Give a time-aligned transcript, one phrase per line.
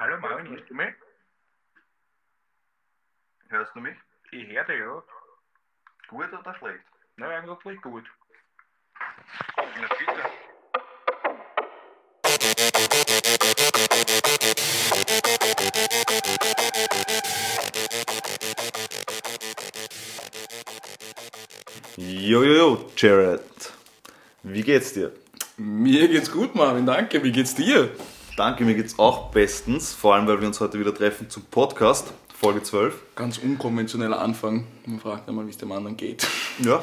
[0.00, 0.94] Hallo Marvin, hörst du mich?
[3.48, 3.96] Hörst du mich?
[4.30, 5.02] Ich höre dich, ja.
[6.06, 6.84] Gut oder schlecht?
[7.16, 8.04] Na, eigentlich gut.
[9.56, 10.22] Na bitte.
[21.96, 23.72] Jojojo, Jared.
[24.44, 25.10] Wie geht's dir?
[25.56, 27.24] Mir geht's gut, Marvin, danke.
[27.24, 27.90] Wie geht's dir?
[28.38, 29.92] Danke, mir geht's auch bestens.
[29.92, 32.94] Vor allem, weil wir uns heute wieder treffen zum Podcast, Folge 12.
[33.16, 34.64] Ganz unkonventioneller Anfang.
[34.86, 36.24] Man fragt einmal, wie es dem anderen geht.
[36.60, 36.80] Ja.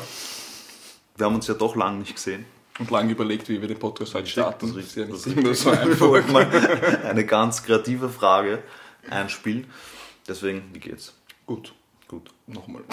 [1.16, 2.46] Wir haben uns ja doch lange nicht gesehen.
[2.78, 4.68] Und lange überlegt, wie wir den Podcast heute starten.
[4.76, 5.28] Das ist ja richtig.
[5.28, 6.28] nicht immer so Ich einfach.
[6.28, 6.46] mal
[7.06, 8.62] eine ganz kreative Frage
[9.10, 9.68] einspielen.
[10.28, 11.14] Deswegen, wie geht's?
[11.46, 11.74] Gut,
[12.10, 12.32] Gut.
[12.48, 12.84] nochmal.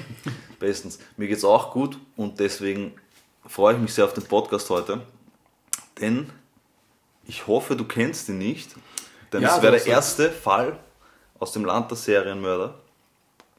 [0.58, 0.98] Bestens.
[1.16, 2.92] Mir geht's auch gut und deswegen
[3.46, 5.00] freue ich mich sehr auf den Podcast heute.
[5.98, 6.30] Denn
[7.26, 8.70] ich hoffe, du kennst ihn nicht.
[9.32, 10.78] Denn Ja, es wäre das- der erste Fall
[11.38, 12.74] aus dem Land der Serienmörder.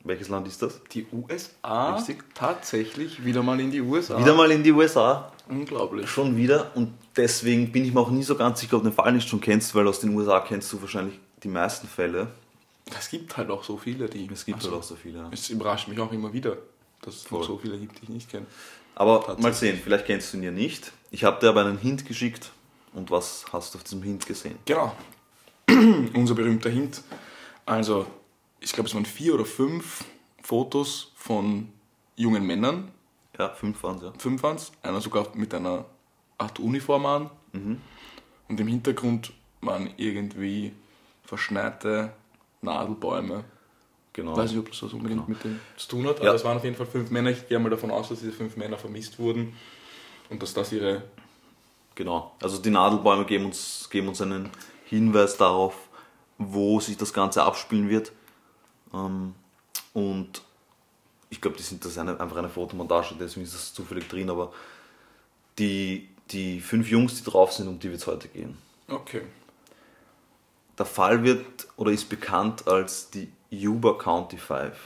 [0.05, 0.81] Welches Land ist das?
[0.91, 1.95] Die USA?
[1.95, 2.23] Richtig.
[2.35, 4.19] Tatsächlich wieder mal in die USA.
[4.19, 5.31] Wieder mal in die USA.
[5.47, 6.09] Unglaublich.
[6.09, 6.71] Schon wieder.
[6.75, 9.27] Und deswegen bin ich mir auch nie so ganz sicher, ob du den Fall nicht
[9.29, 12.27] schon kennst, weil aus den USA kennst du wahrscheinlich die meisten Fälle.
[12.97, 14.29] Es gibt halt auch so viele, die.
[14.31, 15.19] Es gibt Also, halt auch so viele.
[15.19, 15.29] ja.
[15.31, 16.57] Es überrascht mich auch immer wieder,
[17.01, 18.45] dass es noch so viele gibt, die ich nicht kenne.
[18.95, 20.91] Aber mal sehen, vielleicht kennst du ihn ja nicht.
[21.11, 22.51] Ich habe dir aber einen Hint geschickt.
[22.93, 24.57] Und was hast du auf diesem Hint gesehen?
[24.65, 24.95] Genau.
[25.69, 27.01] Unser berühmter Hint.
[27.65, 28.05] Also,
[28.59, 30.03] ich glaube, es waren vier oder fünf
[30.41, 31.71] Fotos von
[32.15, 32.91] jungen Männern.
[33.39, 34.13] Ja, fünf waren es, ja.
[34.17, 34.71] Fünf waren es.
[34.83, 35.85] Einer sogar mit einer
[36.37, 37.29] Art Uniform an.
[37.53, 40.73] Und im Hintergrund waren irgendwie
[41.23, 42.13] verschneite
[42.61, 43.43] Nadelbäume.
[44.11, 44.31] Genau.
[44.33, 46.33] Ich weiß nicht, ob das was unbedingt mit dem zu tun hat, aber Ja.
[46.33, 47.31] es waren auf jeden Fall fünf Männer.
[47.31, 49.55] Ich gehe mal davon aus, dass diese fünf Männer vermisst wurden
[50.29, 51.03] und dass das ihre
[51.95, 52.35] Genau.
[52.41, 54.49] Also die Nadelbäume geben uns, geben uns einen
[54.85, 55.75] Hinweis darauf,
[56.37, 58.11] wo sich das Ganze abspielen wird.
[58.93, 59.35] Ähm,
[59.93, 60.41] und
[61.29, 64.29] ich glaube, die sind das ist eine, einfach eine Fotomontage, deswegen ist das zufällig drin,
[64.29, 64.53] aber
[65.57, 68.57] die, die fünf Jungs, die drauf sind, um die wird es heute gehen.
[68.87, 69.21] Okay.
[70.77, 74.77] Der Fall wird oder ist bekannt als die Yuba County Five.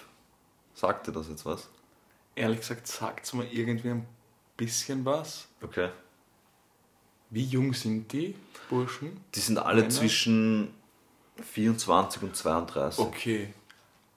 [0.74, 1.70] Sagt dir das jetzt was?
[2.36, 4.08] Ehrlich gesagt, sagt es mir irgendwie ein
[4.58, 5.48] bisschen was.
[5.62, 5.90] Okay.
[7.30, 8.36] Wie jung sind die
[8.70, 9.20] Burschen?
[9.36, 9.90] Die sind alle Männer?
[9.90, 10.74] zwischen
[11.42, 13.00] 24 und 32.
[13.00, 13.54] Okay.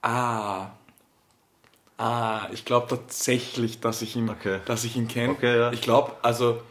[0.01, 0.71] Ah.
[1.97, 4.59] Ah, ich glaube tatsächlich, dass ich ihn, Okay.
[4.65, 5.33] dass ich ihn kenne.
[5.33, 5.71] Okay, ja.
[5.71, 6.61] Ich glaube, also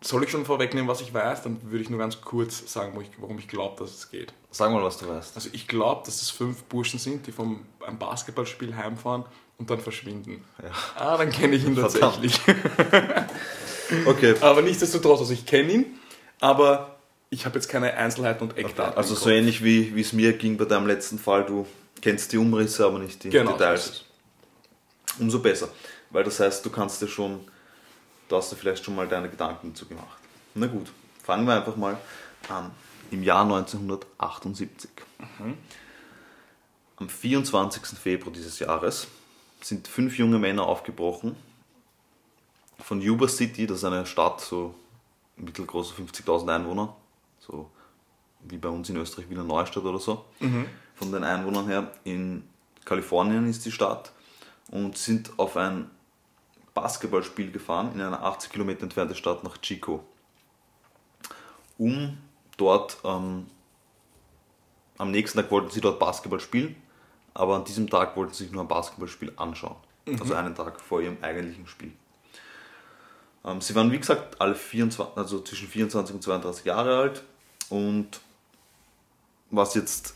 [0.00, 3.38] soll ich schon vorwegnehmen, was ich weiß, dann würde ich nur ganz kurz sagen, worum
[3.38, 4.32] ich glaube, dass es geht.
[4.52, 5.34] Sag mal, was du weißt.
[5.34, 9.24] Also ich glaube, dass es fünf Burschen sind, die vom einem Basketballspiel heimfahren
[9.58, 10.44] und dann verschwinden.
[10.62, 10.70] Ja.
[10.96, 12.40] Ah, dann kenne ich ihn tatsächlich.
[14.04, 14.34] Okay.
[14.40, 15.86] aber nichtsdestotrotz, also ich kenne ihn,
[16.40, 16.96] aber
[17.30, 18.96] ich habe jetzt keine Einzelheiten und Eckdaten.
[18.96, 21.44] Also im so ähnlich wie es mir ging bei deinem letzten Fall.
[21.44, 21.66] Du
[22.00, 24.04] kennst die Umrisse, aber nicht die Genau, Details.
[25.20, 25.68] Umso besser.
[26.10, 27.40] Weil das heißt, du kannst dir schon,
[28.28, 30.18] du hast dir vielleicht schon mal deine Gedanken dazu gemacht.
[30.54, 30.88] Na gut,
[31.22, 31.96] fangen wir einfach mal
[32.48, 32.70] an.
[33.10, 34.90] Im Jahr 1978.
[36.96, 37.98] Am 24.
[37.98, 39.06] Februar dieses Jahres
[39.66, 41.34] sind fünf junge Männer aufgebrochen
[42.78, 44.76] von Yuba City, das ist eine Stadt, so
[45.36, 46.94] mittelgroße 50.000 Einwohner,
[47.40, 47.68] so
[48.42, 50.24] wie bei uns in Österreich Wiener Neustadt oder so,
[50.94, 51.90] von den Einwohnern her.
[52.04, 52.44] In
[52.84, 54.12] Kalifornien ist die Stadt
[54.70, 55.90] und sind auf ein
[56.72, 60.04] Basketballspiel gefahren in einer 80 Kilometer entfernte Stadt nach Chico,
[61.76, 62.18] um
[62.56, 63.46] dort ähm,
[64.96, 66.76] am nächsten Tag wollten sie dort Basketball spielen,
[67.36, 69.76] aber an diesem Tag wollten sie sich nur ein Basketballspiel anschauen,
[70.18, 71.92] also einen Tag vor ihrem eigentlichen Spiel.
[73.44, 77.22] Ähm, sie waren wie gesagt alle 24, also zwischen 24 und 32 Jahre alt
[77.68, 78.20] und
[79.50, 80.14] was jetzt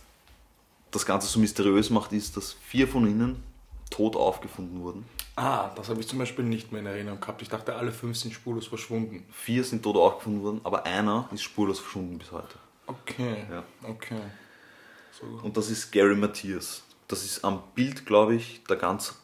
[0.91, 3.43] das Ganze so mysteriös macht, ist, dass vier von ihnen
[3.91, 5.05] tot aufgefunden wurden.
[5.37, 7.41] Ah, das habe ich zum Beispiel nicht mehr in Erinnerung gehabt.
[7.43, 9.25] Ich dachte, alle fünf sind spurlos verschwunden.
[9.33, 12.57] Vier sind tot aufgefunden worden, aber einer ist spurlos verschwunden bis heute.
[12.87, 13.63] Okay, Ja.
[13.89, 14.21] okay.
[15.13, 15.27] So.
[15.43, 16.83] Und das ist Gary Matthias.
[17.11, 19.19] Das ist am Bild, glaube ich, der ganz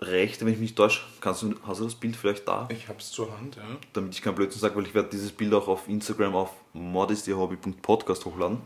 [0.00, 1.00] rechte, wenn ich mich nicht täusche.
[1.20, 2.68] Kannst du, hast du das Bild vielleicht da?
[2.70, 3.62] Ich habe es zur Hand, ja.
[3.94, 8.24] Damit ich kein Blödsinn sage, weil ich werde dieses Bild auch auf Instagram auf modestyhobby.podcast
[8.26, 8.58] hochladen.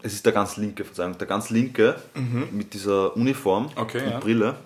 [0.00, 2.00] Es ist der ganz linke, Verzeihung, der ganz linke
[2.50, 4.18] mit dieser Uniform Okay, und ja.
[4.20, 4.56] Brille.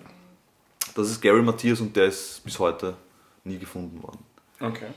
[0.95, 2.95] Das ist Gary Matthias und der ist bis heute
[3.43, 4.19] nie gefunden worden.
[4.61, 4.87] Okay.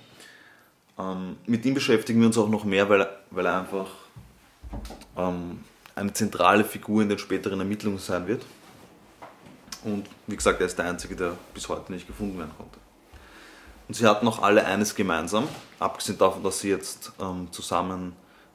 [1.01, 3.89] Ähm, mit ihm beschäftigen wir uns auch noch mehr, weil, weil er einfach
[5.17, 5.59] ähm,
[5.95, 8.45] eine zentrale Figur in den späteren Ermittlungen sein wird.
[9.85, 12.79] Und wie gesagt, er ist der Einzige, der bis heute nicht gefunden werden konnte.
[13.89, 15.49] Und sie hatten auch alle eines gemeinsam,
[15.79, 18.15] abgesehen davon, dass sie jetzt ähm, zusammen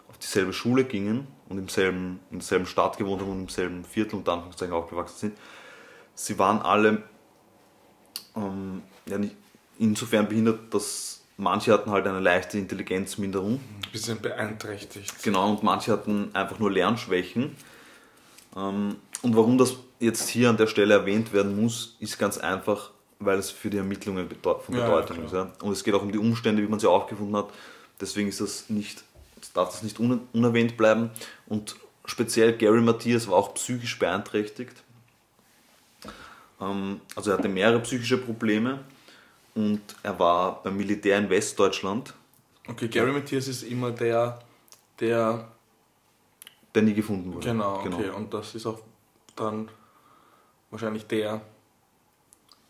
[0.09, 3.85] auf dieselbe Schule gingen und im selben, in derselben Stadt gewohnt haben und im selben
[3.85, 5.37] Viertel unter Anführungszeichen aufgewachsen sind,
[6.15, 7.03] sie waren alle
[8.35, 9.19] ähm, ja,
[9.77, 13.55] insofern behindert, dass manche hatten halt eine leichte Intelligenzminderung.
[13.55, 15.23] Ein bisschen beeinträchtigt.
[15.23, 17.55] Genau, und manche hatten einfach nur Lernschwächen.
[18.55, 22.91] Ähm, und warum das jetzt hier an der Stelle erwähnt werden muss, ist ganz einfach,
[23.19, 25.25] weil es für die Ermittlungen von Ja, ja, Bedeutung klar.
[25.25, 25.33] ist.
[25.33, 25.65] Ja.
[25.65, 27.49] Und es geht auch um die Umstände, wie man sie aufgefunden hat.
[27.99, 29.03] Deswegen ist das nicht,
[29.53, 31.09] darf das nicht un unerwähnt bleiben.
[31.47, 31.75] Und
[32.05, 34.83] speziell Gary Matthias war auch psychisch beeinträchtigt.
[36.61, 38.79] Ähm, also er hatte mehrere psychische Probleme
[39.57, 42.13] und er war beim Militär in Westdeutschland,
[42.69, 44.39] Okay, Gary Matthias ist immer der,
[44.99, 45.47] der.
[46.75, 47.47] der nie gefunden wurde.
[47.47, 48.09] Genau, okay.
[48.09, 48.79] Und das ist auch
[49.37, 49.69] dann
[50.69, 51.39] wahrscheinlich der,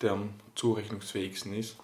[0.01, 1.77] der am zurechnungsfähigsten ist.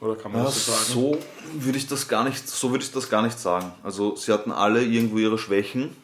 [0.00, 0.84] Oder kann man Ja, das so sagen?
[0.86, 1.18] so
[1.64, 3.72] würde ich das gar nicht, so würde ich das gar nicht sagen.
[3.82, 5.96] Also sie hatten alle irgendwo ihre Schwächen.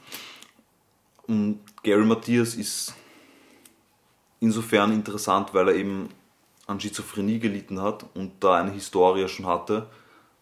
[1.29, 2.95] Und Gary Matthias ist
[4.41, 6.09] insofern interessant, weil er eben
[6.71, 9.87] an Schizophrenie gelitten hat und da eine Historie schon hatte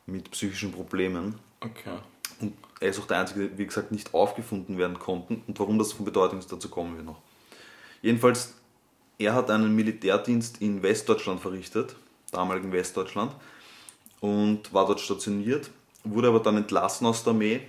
[0.07, 1.39] mit psychischen Problemen.
[1.61, 1.99] Okay.
[2.41, 5.43] Und er ist auch der Einzige, der, wie gesagt, nicht aufgefunden werden konnten.
[5.47, 7.21] Und warum das von Bedeutung ist, dazu kommen wir noch.
[8.03, 8.55] Jedenfalls,
[9.19, 11.97] er hat einen Militärdienst in Westdeutschland verrichtet,
[12.31, 13.33] damaligen Westdeutschland,
[14.21, 15.71] und war dort stationiert,
[16.05, 17.63] wurde aber dann entlassen aus der Armee,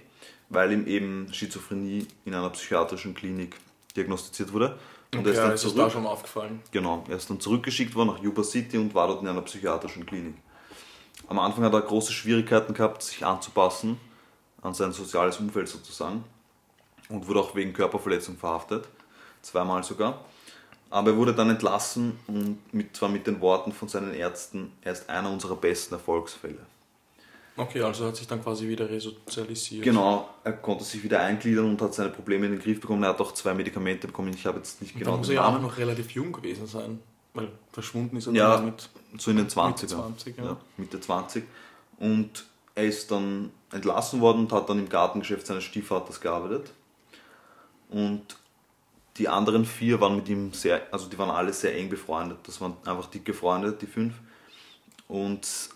[0.50, 3.56] weil ihm eben Schizophrenie in einer psychiatrischen Klinik
[3.96, 4.78] diagnostiziert wurde.
[5.16, 5.78] Und er ist dann ist zurück.
[5.78, 6.62] da schon aufgefallen.
[6.72, 10.06] Genau, er ist dann zurückgeschickt worden nach Yuba City und war dort in einer psychiatrischen
[10.06, 10.36] Klinik.
[11.28, 14.00] Am Anfang hat er große Schwierigkeiten gehabt, sich anzupassen
[14.62, 16.24] an sein soziales Umfeld sozusagen
[17.10, 18.88] und wurde auch wegen Körperverletzung verhaftet,
[19.42, 20.26] zweimal sogar.
[20.90, 24.94] Aber er wurde dann entlassen und mit, zwar mit den Worten von seinen Ärzten, er
[24.94, 26.60] ist einer unserer besten Erfolgsfälle.
[27.60, 29.84] Okay, also hat sich dann quasi wieder resozialisiert.
[29.84, 33.04] Genau, er konnte sich wieder eingliedern und hat seine Probleme in den Griff bekommen.
[33.04, 34.34] Er hat auch zwei Medikamente bekommen.
[34.34, 36.68] Ich habe jetzt nicht Und genau dann muss er ja auch noch relativ jung gewesen
[36.68, 37.00] sein,
[37.34, 38.90] weil verschwunden ist er Ja, dann mit.
[39.18, 39.68] so in den 20ern.
[39.68, 40.44] Mitte 20, ja.
[40.46, 40.58] ja.
[40.78, 41.44] Mitte 20.
[41.98, 42.46] Und
[42.76, 46.72] er ist dann entlassen worden und hat dann im Gartengeschäft seines Stiefvaters gearbeitet.
[47.90, 48.38] Und
[49.18, 52.38] die anderen vier waren mit ihm sehr, also die waren alle sehr eng befreundet.
[52.44, 54.14] Das waren einfach dicke Freunde, die fünf.
[55.10, 55.72] Und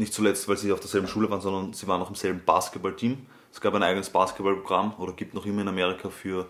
[0.00, 3.18] nicht zuletzt, weil sie auf derselben Schule waren, sondern sie waren auch im selben Basketballteam.
[3.52, 6.48] Es gab ein eigenes Basketballprogramm oder gibt noch immer in Amerika für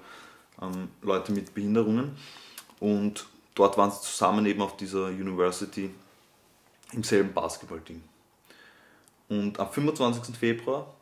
[0.62, 2.16] ähm, Leute mit Behinderungen.
[2.78, 5.90] Und dort waren sie zusammen eben auf dieser University
[6.92, 8.02] im selben Basketballteam.
[9.28, 10.36] Und am 25.
[10.36, 10.92] Februar,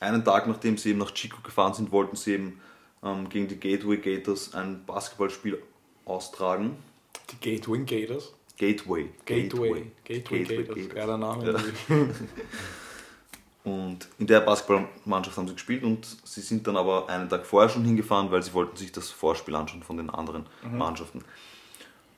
[0.00, 2.60] einen Tag nachdem sie eben nach Chico gefahren sind, wollten sie eben
[3.02, 5.62] ähm, gegen die Gateway Gators ein Basketballspiel
[6.04, 6.76] austragen.
[7.30, 8.34] Die Gateway Gators.
[8.56, 9.10] Gateway.
[9.24, 9.90] Gateway.
[10.04, 10.64] Gateway, Gateway.
[10.64, 10.88] Gators.
[10.94, 11.52] Geiler Name.
[11.52, 11.96] Ja.
[13.64, 17.70] Und in der Basketballmannschaft haben sie gespielt und sie sind dann aber einen Tag vorher
[17.70, 21.24] schon hingefahren, weil sie wollten sich das Vorspiel anschauen von den anderen Mannschaften.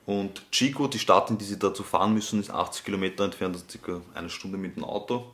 [0.05, 3.65] Und Chico, die Stadt, in die sie dazu fahren müssen, ist 80 Kilometer entfernt, also
[3.69, 5.31] circa eine Stunde mit dem Auto.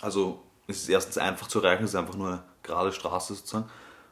[0.00, 3.68] Also es ist erstens einfach zu erreichen, es ist einfach nur eine gerade Straße sozusagen.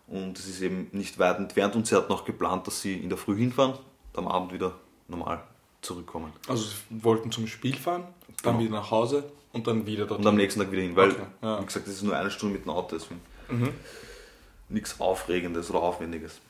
[0.08, 3.08] Und es ist eben nicht weit entfernt und sie hat noch geplant, dass sie in
[3.08, 3.78] der Früh hinfahren
[4.14, 4.74] am Abend wieder
[5.08, 5.42] normal
[5.82, 6.32] zurückkommen.
[6.48, 8.04] Also sie wollten zum Spiel fahren,
[8.42, 8.64] dann Genau.
[8.70, 10.20] wieder nach Hause und dann wieder dort.
[10.20, 11.60] Und am nächsten Tag wieder hin, weil, Okay, ja.
[11.60, 13.20] wie gesagt, das ist nur eine Stunde mit dem Auto, deswegen
[14.68, 16.40] nichts Aufregendes oder Aufwendiges.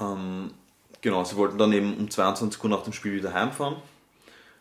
[0.00, 0.50] Ähm,
[1.00, 3.76] genau, sie wollten dann eben um 22 Uhr nach dem Spiel wieder heimfahren.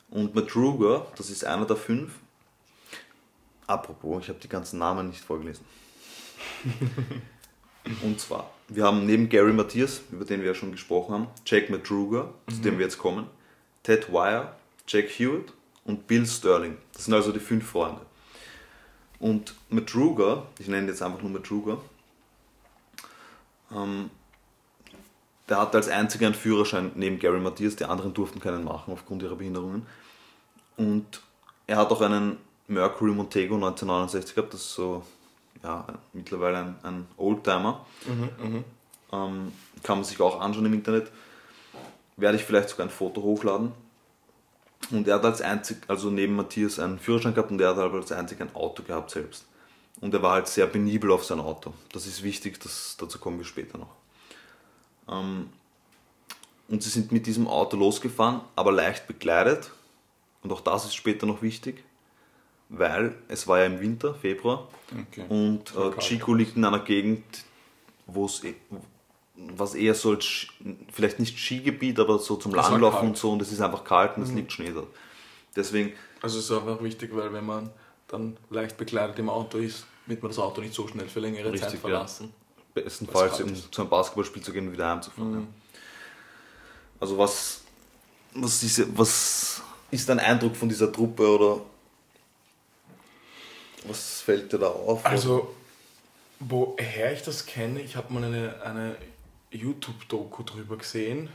[0.09, 2.13] Und Madruga, das ist einer der fünf.
[3.65, 5.65] Apropos, ich habe die ganzen Namen nicht vorgelesen.
[8.01, 11.69] Und zwar, wir haben neben Gary Matthias, über den wir ja schon gesprochen haben, Jack
[11.69, 13.27] Madruga, zu dem wir jetzt kommen,
[13.83, 14.53] Ted Wire,
[14.87, 15.53] Jack Hewitt
[15.85, 16.77] und Bill Sterling.
[16.93, 18.01] Das sind also die fünf Freunde.
[19.19, 21.77] Und Madruga, ich nenne ihn jetzt einfach nur Madruga,
[23.71, 24.09] ähm,
[25.49, 29.23] der hatte als einziger einen Führerschein neben Gary Matthias, die anderen durften keinen machen aufgrund
[29.23, 29.85] ihrer Behinderungen.
[30.75, 31.21] Und
[31.65, 35.03] er hat auch einen Mercury Montego 1969 gehabt, das ist so
[35.63, 37.85] ja, mittlerweile ein, ein Oldtimer.
[39.11, 39.51] Ähm,
[39.83, 41.11] kann man sich auch anschauen im Internet.
[42.17, 43.71] Werde ich vielleicht sogar ein Foto hochladen.
[44.91, 48.11] Und er hat als einzig, also neben Matthias einen Führerschein gehabt und er hat als
[48.11, 49.45] einzig ein Auto gehabt selbst.
[49.99, 51.73] Und er war halt sehr penibel auf sein Auto.
[51.91, 53.95] Das ist wichtig, das, dazu kommen wir später noch.
[55.09, 55.49] Ähm,
[56.69, 59.71] und sie sind mit diesem Auto losgefahren, aber leicht bekleidet.
[60.43, 61.83] Und auch das ist später noch wichtig,
[62.69, 64.67] weil es war ja im Winter, Februar,
[65.11, 65.25] Okay.
[65.29, 65.97] und äh.
[65.99, 67.23] Chico liegt in einer Gegend,
[68.05, 68.55] wo es eh-
[69.35, 70.47] was eher so als
[70.91, 74.23] vielleicht nicht Skigebiet, aber so zum Langlaufen und so und es ist einfach kalt und
[74.23, 74.87] es liegt Schnee dort.
[75.55, 77.69] Deswegen, Also es ist auch noch wichtig, weil wenn man
[78.07, 81.45] dann leicht bekleidet im Auto ist, damit man das Auto nicht so schnell für längere
[81.51, 81.79] Richtig, Zeit ja.
[81.79, 82.33] verlassen.
[82.73, 83.71] Bestenfalls, kalt um ist.
[83.73, 85.31] zu einem Basketballspiel zu gehen und wieder heimzufahren.
[85.31, 85.39] Mhm.
[85.41, 85.47] Ja.
[86.99, 87.61] Also was,
[88.33, 91.61] was, diese, was ist dein Eindruck von dieser Truppe oder
[93.87, 95.05] was fällt dir da auf?
[95.05, 95.55] Also,
[96.39, 98.95] woher ich das kenne, ich habe mal eine, eine
[99.51, 101.29] YouTube-Doku drüber gesehen.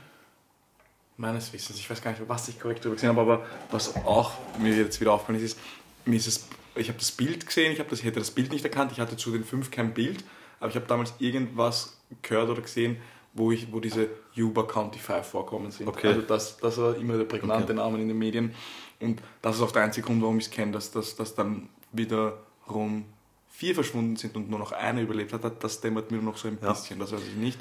[1.16, 4.32] Meines Wissens, ich weiß gar nicht, was ich korrekt drüber gesehen habe, aber was auch
[4.59, 5.59] mir jetzt wieder aufgefallen ist, ist,
[6.04, 8.50] mir ist es, ich habe das Bild gesehen, ich, habe das, ich hätte das Bild
[8.50, 10.25] nicht erkannt, ich hatte zu den fünf kein Bild,
[10.59, 12.97] aber ich habe damals irgendwas gehört oder gesehen,
[13.35, 15.87] wo, ich, wo diese Yuba County Five vorkommen sind.
[15.87, 16.09] Okay.
[16.09, 17.75] Also das, das war immer der prägnante Okay.
[17.75, 18.54] Name in den Medien
[19.00, 21.68] und das ist auch der einzige Grund, warum ich es kenne, dass, dass, dass dann
[21.92, 23.04] wiederum
[23.50, 26.58] vier verschwunden sind und nur noch einer überlebt hat, das dämmert mir noch so ein
[26.62, 26.70] Ja.
[26.72, 27.58] bisschen, das weiß ich nicht.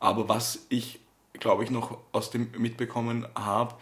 [0.00, 1.00] Aber was ich,
[1.34, 3.74] glaube ich, noch aus dem mitbekommen habe,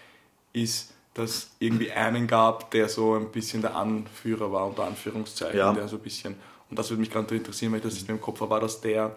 [0.52, 5.72] ist, dass irgendwie einen gab, der so ein bisschen der Anführer war, unter Anführungszeichen, Ja.
[5.72, 6.37] der so ein bisschen,
[6.70, 8.61] und das würde mich gerade interessieren, weil ich das nicht mehr im Kopf habe, war
[8.61, 9.14] das der,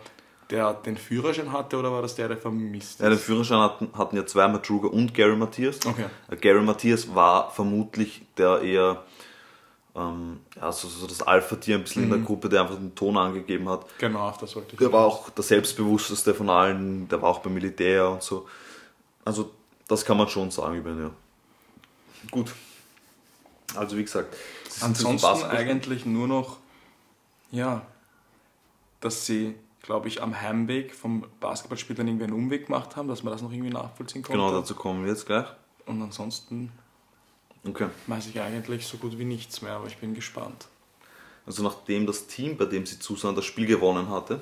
[0.50, 3.24] der den Führerschein hatte oder war das der, der vermisst Ja, den ist?
[3.24, 5.80] Führerschein hatten, hatten ja zwei, Madruga und Gary Matthias.
[5.86, 6.06] Okay.
[6.42, 9.04] Gary Matthias war vermutlich der eher
[9.96, 13.16] ähm, ja, so, so das Alpha-Tier ein bisschen in der Gruppe, der einfach den Ton
[13.18, 13.86] angegeben hat.
[13.98, 17.40] Genau, auf das wollte ich Der war auch der selbstbewussteste von allen, der war auch
[17.40, 18.48] beim Militär und so.
[19.24, 19.52] Also,
[19.88, 21.12] das kann man schon sagen über ihn, ja.
[22.30, 22.54] Gut.
[23.76, 24.36] Also, wie gesagt,
[24.82, 26.58] Ansonsten eigentlich nur noch,
[27.52, 27.86] ja,
[29.00, 33.24] dass sie, glaube ich, am Heimweg vom Basketballspiel dann irgendwie einen Umweg gemacht haben, dass
[33.24, 34.38] man das noch irgendwie nachvollziehen konnte.
[34.38, 35.48] Genau, dazu kommen wir jetzt gleich.
[35.86, 36.72] Und ansonsten
[37.68, 37.88] Okay.
[38.08, 40.68] weiß ich eigentlich so gut wie nichts mehr, aber ich bin gespannt.
[41.46, 44.40] Also, nachdem das Team, bei dem sie zusahen, das Spiel gewonnen hatte,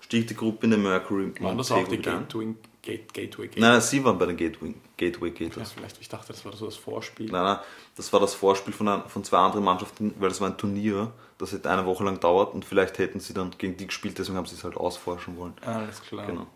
[0.00, 1.98] stieg die Gruppe in den Mercury Waren das auch die.
[1.98, 3.60] Gateway, Gate, Gateway, Gateway?
[3.60, 5.72] Nein, nein, sie waren bei den Gateway, Gateway Ja, Gators.
[5.72, 7.30] vielleicht, ich dachte, das war so das Vorspiel.
[7.30, 7.58] Nein, nein,
[7.96, 11.12] das war das Vorspiel von, ein, von zwei anderen Mannschaften, weil das war ein Turnier,
[11.36, 14.38] das hätte eine Woche lang dauert und vielleicht hätten sie dann gegen die gespielt, deswegen
[14.38, 15.52] haben sie es halt ausforschen wollen.
[15.60, 16.26] Alles klar.
[16.26, 16.46] Genau.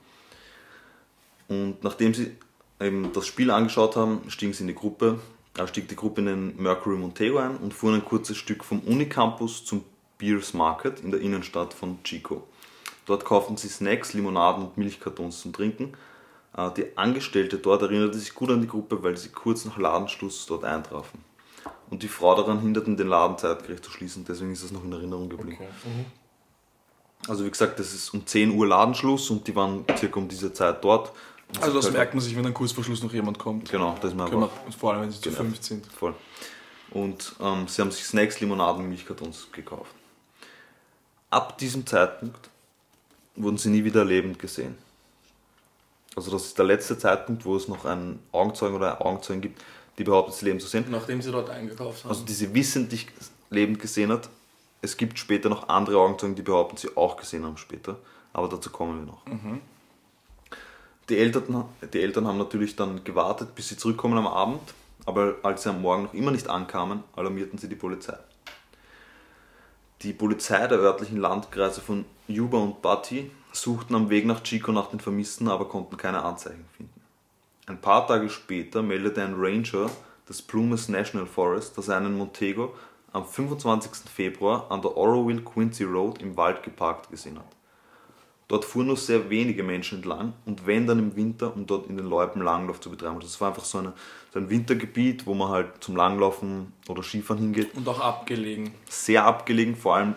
[1.48, 2.34] Und nachdem sie
[2.80, 5.18] eben das Spiel angeschaut haben, stiegen sie in die Gruppe,
[5.58, 8.80] äh, stieg die Gruppe in den Mercury Montego ein und fuhren ein kurzes Stück vom
[8.80, 9.84] Unicampus zum
[10.18, 12.44] Beers Market in der Innenstadt von Chico.
[13.06, 15.94] Dort kauften sie Snacks, Limonaden und Milchkartons zum Trinken.
[16.56, 20.46] Äh, Die Angestellte dort erinnerte sich gut an die Gruppe, weil sie kurz nach Ladenschluss
[20.46, 21.24] dort eintrafen.
[21.90, 24.92] Und die Frau daran hinderten, den Laden zeitgerecht zu schließen, deswegen ist es noch in
[24.92, 25.58] Erinnerung geblieben.
[25.60, 25.68] Okay.
[25.88, 26.06] Mhm.
[27.28, 30.52] Also wie gesagt, das ist um 10 Uhr Ladenschluss und die waren circa um diese
[30.52, 31.12] Zeit dort.
[31.54, 33.70] Und Also das halt- merkt man sich, wenn dann kurz vor Schluss noch jemand kommt.
[33.70, 35.42] Genau, das ist mir Können einfach wir, vor allem, wenn sie zu Genau.
[35.42, 35.86] fünf sind.
[35.86, 36.14] voll.
[36.90, 39.94] Und ähm, sie haben sich Snacks, Limonaden und Milchkartons gekauft.
[41.30, 42.50] Ab diesem Zeitpunkt
[43.36, 44.76] wurden sie nie wieder lebend gesehen.
[46.14, 49.62] Also das ist der letzte Zeitpunkt, wo es noch einen Augenzeugen oder eine Augenzeugen gibt,
[49.96, 50.84] die behauptet, sie leben zu sehen.
[50.90, 52.10] Nachdem sie dort eingekauft haben.
[52.10, 53.06] Also die sie wissentlich
[53.48, 54.28] lebend gesehen hat.
[54.82, 57.96] Es gibt später noch andere Augenzeugen, die behaupten, sie auch gesehen haben später.
[58.34, 59.22] Aber dazu kommen wir noch.
[61.08, 64.74] Die, Eltern, die Eltern haben natürlich dann gewartet, bis sie zurückkommen am Abend.
[65.04, 68.16] Aber als sie am Morgen noch immer nicht ankamen, alarmierten sie die Polizei.
[70.02, 74.90] Die Polizei der örtlichen Landkreise von Yuba und Bati suchten am Weg nach Chico nach
[74.90, 77.00] den Vermissten, aber konnten keine Anzeichen finden.
[77.66, 79.90] Ein paar Tage später meldete ein Ranger
[80.28, 82.74] des Plumas National Forest, dass er einen Montego
[83.12, 84.10] am 25.
[84.10, 87.46] Februar an der Oroville Quincy Road im Wald geparkt gesehen hat.
[88.52, 91.96] Dort fuhren nur sehr wenige Menschen entlang und wenn dann im Winter, um dort in
[91.96, 93.14] den Loipen Langlauf zu betreiben.
[93.14, 93.94] Also Das war einfach so, eine,
[94.30, 98.74] so ein Wintergebiet, wo man halt zum Langlaufen oder Skifahren hingeht Und auch abgelegen.
[98.90, 100.16] sehr abgelegen, vor allem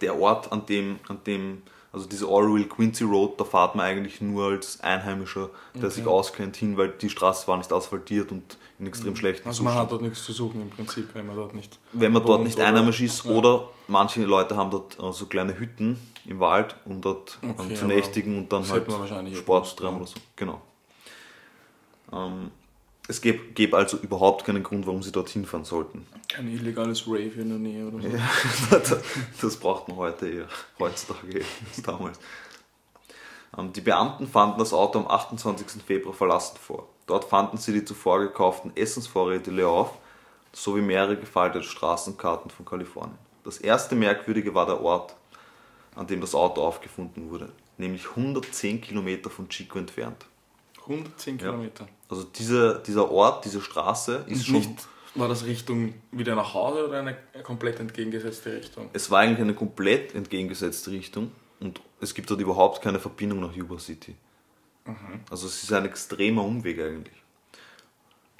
[0.00, 1.60] der Ort, an dem, an dem,
[1.92, 6.56] also diese Oroville Quincy Road, da fahrt man eigentlich nur als Einheimischer, der sich auskennt,
[6.56, 9.84] hin, weil die Straße war nicht asphaltiert und in extrem schlechten Also man Zustand.
[9.84, 11.78] hat dort nichts zu suchen im Prinzip, wenn man dort nicht.
[11.92, 13.32] Wenn man dort nicht einheimisch ist Ja.
[13.32, 17.86] oder manche Leute haben dort äh, so kleine Hütten im Wald, um dort Okay, zu
[17.86, 20.00] nächtigen und dann halt wahrscheinlich Sport zu treiben ja.
[20.02, 20.16] oder so.
[20.36, 20.60] Genau.
[22.12, 22.50] Ähm,
[23.08, 26.06] es gäbe, gäbe also überhaupt keinen Grund, warum sie dorthin fahren sollten.
[26.28, 28.08] Kein illegales Rave in der Nähe oder so.
[28.70, 28.96] das,
[29.40, 30.48] das braucht man heute eher,
[30.78, 32.20] heutzutage eher als damals.
[33.58, 35.82] Ähm, Die Beamten fanden das Auto am 28.
[35.82, 36.88] Februar verlassen vor.
[37.06, 39.98] Dort fanden sie die zuvor gekauften Essensvorräte leer auf,
[40.52, 43.18] sowie mehrere gefaltete Straßenkarten von Kalifornien.
[43.42, 45.16] Das erste Merkwürdige war der Ort,
[45.94, 50.26] an dem das Auto aufgefunden wurde, nämlich 110 Kilometer von Chico entfernt.
[50.82, 51.88] 110 Kilometer.
[52.08, 54.56] Also dieser, dieser Ort, diese Straße ist schon...
[54.56, 58.88] nicht, war das Richtung wieder nach Hause oder eine komplett entgegengesetzte Richtung?
[58.92, 63.52] Es war eigentlich eine komplett entgegengesetzte Richtung und es gibt dort überhaupt keine Verbindung nach
[63.52, 64.14] Yuba City.
[65.30, 67.22] Also es ist ein extremer Umweg eigentlich.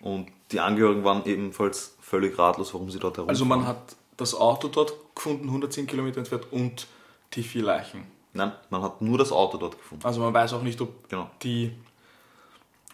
[0.00, 3.28] Und die Angehörigen waren ebenfalls völlig ratlos, warum sie dort herumfahren.
[3.28, 6.87] Also man hat das Auto dort gefunden, 110 Kilometer entfernt, und
[7.32, 8.04] die vier Leichen.
[8.32, 10.04] Nein, man hat nur das Auto dort gefunden.
[10.06, 11.30] Also man weiß auch nicht, ob Genau.
[11.42, 11.72] die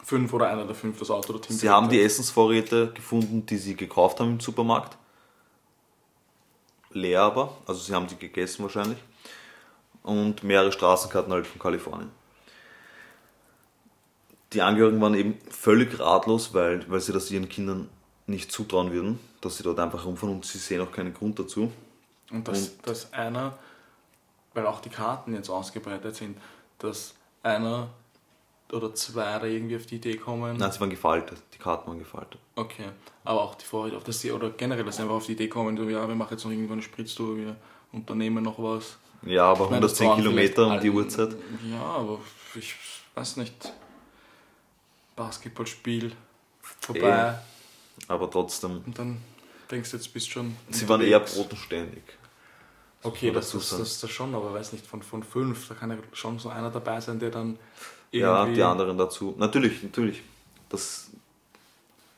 [0.02, 3.74] fünf oder einer der fünf das Auto dorthin Sie haben die Essensvorräte gefunden, die sie
[3.76, 4.96] gekauft haben im Supermarkt.
[6.92, 8.98] Leer aber, also sie haben die gegessen wahrscheinlich.
[10.02, 12.10] Und mehrere Straßenkarten halt von Kalifornien.
[14.52, 17.88] Die Angehörigen waren eben völlig ratlos, weil, weil sie das ihren Kindern
[18.26, 21.70] nicht zutrauen würden, dass sie dort einfach rumfahren und sie sehen auch keinen Grund dazu.
[22.30, 23.58] Und dass, dass einer,
[24.56, 26.38] weil auch die Karten jetzt ausgebreitet sind,
[26.78, 27.90] dass einer
[28.72, 30.56] oder zwei da irgendwie auf die Idee kommen.
[30.56, 32.40] Nein, sie waren gefaltet, die Karten waren gefaltet.
[32.56, 32.86] Okay,
[33.22, 35.48] aber auch die Vorräte, auf dass sie, oder generell, dass sie einfach auf die Idee
[35.48, 37.56] kommen, so, ja, wir machen jetzt noch irgendwo eine Spritztour, wir
[37.92, 38.96] unternehmen noch was.
[39.22, 41.36] Ja, aber Ich meine, das 110 waren Kilometer um die Uhrzeit.
[41.70, 42.18] Ja, aber
[42.54, 42.74] ich
[43.14, 43.72] weiß nicht.
[45.14, 46.12] Basketballspiel
[46.80, 47.38] vorbei
[48.08, 49.20] Aber trotzdem, und dann
[49.70, 50.56] denkst du, jetzt bist du schon.
[50.70, 52.02] sie waren eher bodenständig.
[53.06, 55.90] Okay, das, dazu das, das, das schon, aber weiß nicht, von, von fünf, da kann
[55.90, 57.58] ja schon so einer dabei sein, der dann
[58.12, 58.56] Ja, irgendwie.
[58.56, 59.34] die anderen dazu.
[59.38, 60.22] Natürlich, natürlich.
[60.68, 61.10] Das,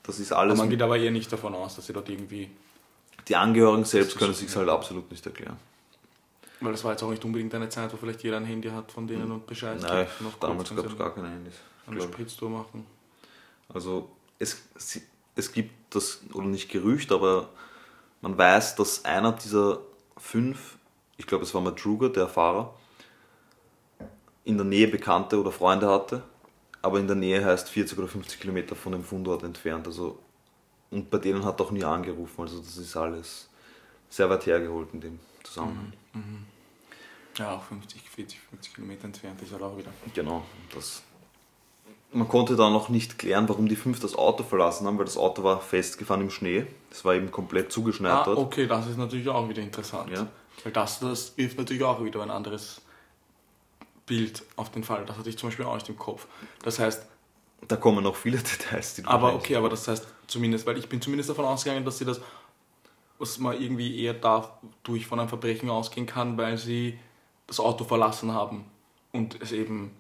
[0.02, 0.58] das ist Aber alles.
[0.58, 2.50] man geht aber eher nicht davon aus, dass sie dort irgendwie.
[3.28, 5.56] Die Angehörigen selbst können ist- sich halt absolut nicht erklären.
[6.60, 8.90] Weil das war jetzt auch nicht unbedingt eine Zeit, wo vielleicht jeder ein Handy hat
[8.90, 10.20] von denen und Bescheid Nein, gibt.
[10.22, 11.54] Noch damals gab es gar keine Handys.
[11.86, 12.02] eine.
[12.02, 12.84] Spritztour machen.
[13.72, 14.62] Also es,
[15.36, 17.50] es gibt das, oder nicht Gerücht, aber
[18.22, 19.78] man weiß, dass einer dieser
[20.16, 20.77] fünf,
[21.18, 22.74] ich glaube es war Madruga, der Fahrer,
[24.44, 26.22] in der Nähe Bekannte oder Freunde hatte,
[26.80, 29.86] aber in der Nähe heißt 40 oder 50 Kilometer von dem Fundort entfernt.
[29.86, 30.18] Also,
[30.90, 33.48] und bei denen hat er auch nie angerufen, also das ist alles
[34.08, 35.92] sehr weit hergeholt in dem Zusammenhang.
[37.36, 39.90] Ja, auch 50, 40, 50 Kilometer entfernt ist halt auch wieder.
[40.14, 40.42] Genau,
[40.74, 41.02] das.
[42.10, 45.18] Man konnte da noch nicht klären, warum die fünf das Auto verlassen haben, weil das
[45.18, 46.66] Auto war festgefahren im Schnee.
[46.90, 48.38] Es war eben komplett zugeschneit Ah, dort.
[48.38, 50.10] okay, das ist natürlich auch wieder interessant.
[50.10, 50.26] Ja.
[50.64, 52.80] Weil das, das wirft natürlich auch wieder ein anderes
[54.06, 55.04] Bild auf den Fall.
[55.06, 56.26] Das hatte ich zum Beispiel auch nicht im Kopf.
[56.62, 57.06] Das heißt,
[57.68, 60.88] Da kommen noch viele Details, die du aber okay, aber das heißt zumindest, weil ich
[60.88, 62.20] bin zumindest davon ausgegangen, dass sie das,
[63.18, 66.98] was man irgendwie eher dadurch von einem Verbrechen ausgehen kann, weil sie
[67.46, 68.64] das Auto verlassen haben
[69.12, 69.90] und es eben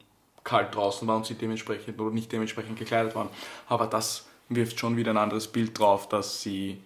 [0.44, 3.28] kalt draußen war und sie dementsprechend oder nicht dementsprechend gekleidet waren.
[3.66, 6.80] Aber das wirft schon wieder ein anderes Bild drauf, dass sie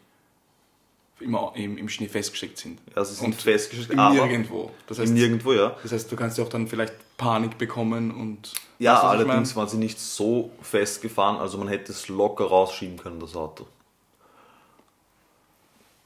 [1.23, 2.79] immer im, im Schnee festgesteckt sind.
[2.95, 4.71] Ja, sie sind Und festgestellt, Im aber Nirgendwo.
[4.87, 5.77] Das heißt, im Nirgendwo, ja.
[5.83, 8.53] das heißt, du kannst ja auch dann vielleicht Panik bekommen und.
[8.79, 13.21] Ja, Weißt allerdings waren sie nicht so festgefahren, also man hätte es locker rausschieben können,
[13.21, 13.67] das Auto.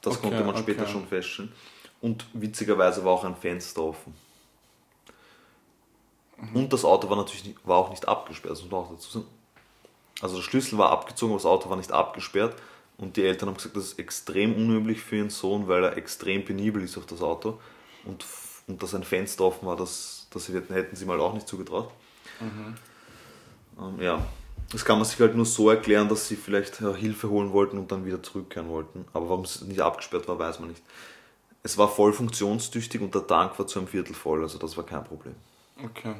[0.01, 0.91] Das Okay, konnte man später okay.
[0.91, 1.51] schon feststellen.
[2.01, 4.13] Und witzigerweise war auch ein Fenster offen.
[6.37, 6.55] Mhm.
[6.55, 9.09] Und das Auto war natürlich nicht, war auch nicht abgesperrt, das muss man auch dazu
[9.09, 9.25] sagen.
[10.21, 12.55] Also der Schlüssel war abgezogen, aber das Auto war nicht abgesperrt.
[12.97, 16.43] Und die Eltern haben gesagt, das ist extrem unüblich für ihren Sohn, weil er extrem
[16.43, 17.59] penibel ist auf das Auto.
[18.05, 18.25] Und,
[18.67, 21.91] und dass ein Fenster offen war, das, das hätten, sie mal auch nicht zugetraut.
[23.79, 24.25] Ähm, ja,
[24.71, 27.77] das kann man sich halt nur so erklären, dass sie vielleicht ja, Hilfe holen wollten
[27.77, 29.05] und dann wieder zurückkehren wollten.
[29.13, 30.81] Aber warum es nicht abgesperrt war, weiß man nicht.
[31.63, 34.85] Es war voll funktionstüchtig und der Tank war zu einem Viertel voll, also das war
[34.85, 35.35] kein Problem.
[35.83, 36.15] Okay.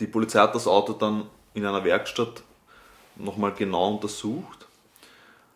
[0.00, 2.42] Die Polizei hat das Auto dann in einer Werkstatt
[3.16, 4.66] nochmal genau untersucht.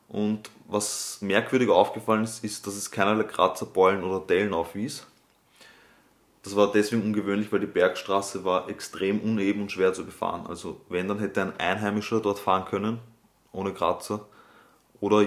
[0.09, 5.07] Und was merkwürdig aufgefallen ist, ist, dass es keinerlei Kratzer, Beulen oder Dellen aufwies.
[6.43, 10.47] Das war deswegen ungewöhnlich, weil die Bergstraße war extrem uneben und schwer zu befahren.
[10.47, 13.01] Also wenn, dann hätte ein Einheimischer dort fahren können,
[13.51, 14.27] ohne Kratzer.
[15.01, 15.27] Oder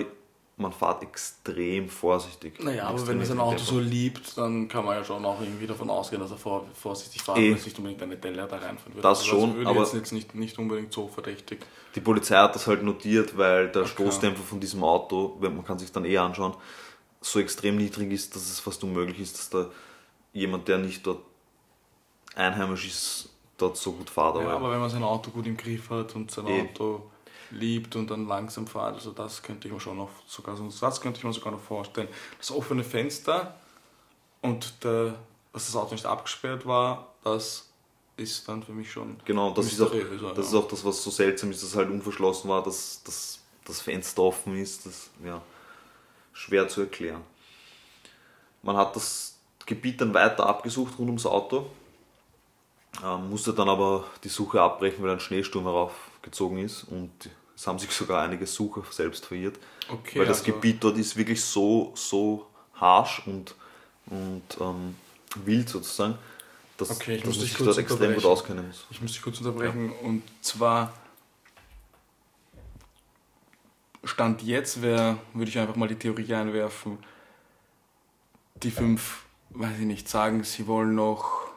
[0.60, 2.62] man fährt extrem vorsichtig.
[2.64, 5.24] Naja, aber wenn es ein mit dem Auto so liebt, dann kann man ja schon
[5.26, 7.52] auch irgendwie davon ausgehen, dass er vor, vorsichtig fährt Eh.
[7.54, 9.04] und nicht unbedingt eine Delle da reinfahren wird.
[9.06, 11.60] Das Also schon, würde aber- jetzt, jetzt nicht, nicht unbedingt so verdächtig.
[11.96, 13.92] Die Polizei hat das halt notiert, weil der Okay.
[13.92, 16.54] Stoßdämpfer von diesem Auto, man kann sich dann eh anschauen,
[17.22, 19.70] so extrem niedrig ist, dass es fast unmöglich ist, dass da
[20.34, 21.22] jemand, der nicht dort
[22.36, 24.36] einheimisch ist, dort so gut fährt.
[24.36, 26.62] Ja, Aber, aber wenn man sein Auto gut im Griff hat und sein Eh.
[26.62, 27.04] Auto
[27.52, 31.18] liebt und dann langsam fährt, also das könnte ich mir schon noch sogar, das könnte
[31.20, 32.08] ich mir sogar noch vorstellen.
[32.38, 33.56] Das offene Fenster
[34.42, 35.16] und der,
[35.54, 37.70] dass das Auto nicht abgesperrt war, das
[38.18, 39.92] ist dann für mich schon genau, das ist, auch,
[40.36, 43.40] das ist auch das, was so seltsam ist, dass es halt unverschlossen war, dass, dass
[43.66, 44.86] das Fenster offen ist.
[44.86, 45.42] Das ja
[46.40, 47.22] schwer zu erklären.
[48.62, 51.70] Man hat das Gebiet dann weiter abgesucht rund ums Auto,
[53.04, 57.12] ähm, musste dann aber die Suche abbrechen, weil ein Schneesturm heraufgezogen ist und
[57.60, 59.60] es haben sich sogar einige Sucher selbst verirrt.
[59.90, 63.54] Okay, weil das also- Gebiet dort ist wirklich so, so harsch und,
[64.06, 64.96] und ähm,
[65.44, 66.18] wild sozusagen,
[66.78, 68.86] dass, Okay, ich dass muss man dich dort extrem gut auskennen muss.
[68.90, 69.92] Ich muss dich kurz unterbrechen.
[69.92, 70.94] Und zwar
[74.06, 76.98] Stand jetzt wäre, würde ich einfach mal die Theorie einwerfen,
[78.64, 81.50] die fünf, weiß ich nicht, sagen, sie wollen noch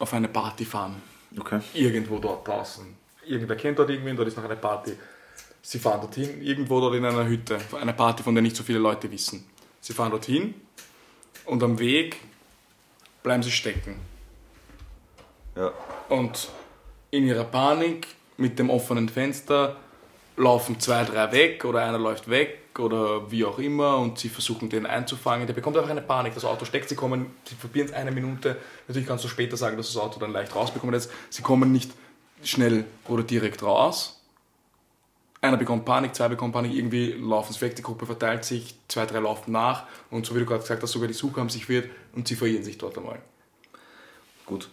[0.00, 1.00] auf eine Party fahren.
[1.38, 1.60] Okay.
[1.72, 3.05] Irgendwo dort draußen.
[3.26, 4.92] Irgendwer kennt dort irgendwen, dort ist noch eine Party.
[5.62, 7.58] Sie fahren dorthin, irgendwo dort in einer Hütte.
[7.80, 9.44] Eine Party, von der nicht so viele Leute wissen.
[9.80, 10.54] Sie fahren dorthin
[11.44, 12.18] und am Weg
[13.22, 13.96] bleiben sie stecken.
[15.56, 15.72] Ja.
[16.08, 16.48] Und
[17.10, 19.76] in ihrer Panik mit dem offenen Fenster
[20.36, 24.68] laufen zwei, drei weg oder einer läuft weg oder wie auch immer und sie versuchen
[24.68, 25.46] den einzufangen.
[25.46, 26.34] Der bekommt einfach eine Panik.
[26.34, 28.56] Das Auto steckt, sie kommen, sie probieren es eine Minute.
[28.86, 30.92] Natürlich kannst du später sagen, dass das Auto dann leicht rausbekommt.
[30.92, 31.90] Jetzt, sie kommen nicht
[32.42, 34.20] schnell oder direkt raus.
[35.40, 39.06] Einer bekommt Panik, zwei bekommen Panik, irgendwie laufen sie weg, die Gruppe verteilt sich, zwei,
[39.06, 41.68] drei laufen nach und so wie du gerade gesagt hast, sogar die Suche haben sich
[41.68, 43.20] wird und sie verirren sich dort einmal.
[44.46, 44.70] Gut.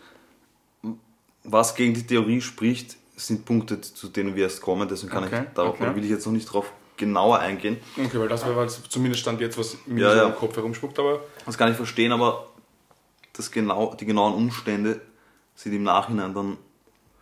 [1.43, 5.43] Was gegen die Theorie spricht, sind Punkte, zu denen wir erst kommen, deswegen kann Okay,
[5.47, 5.95] ich darauf, okay.
[5.95, 7.77] will ich jetzt noch nicht darauf genauer eingehen.
[7.97, 10.27] Okay, weil das wäre zumindest stand jetzt, was mir Ja, ja.
[10.27, 12.47] im Kopf herumspuckt, aber Das kann ich verstehen, aber
[13.33, 15.01] das genau, die genauen Umstände
[15.55, 16.57] sind im Nachhinein dann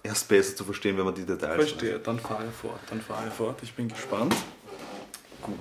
[0.03, 1.99] erst besser zu verstehen, wenn man die Details verstehe.
[1.99, 3.57] Dann fahre fort, dann fahre fort.
[3.61, 4.35] Ich bin gespannt.
[5.41, 5.59] Gut.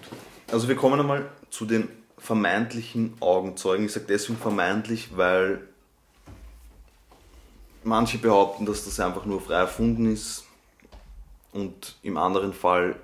[0.50, 3.87] Also wir kommen einmal zu den vermeintlichen Augenzeugen.
[3.87, 5.66] Ich sage deswegen vermeintlich, weil
[7.83, 10.44] manche behaupten, dass das einfach nur frei erfunden ist
[11.53, 12.96] und im anderen Fall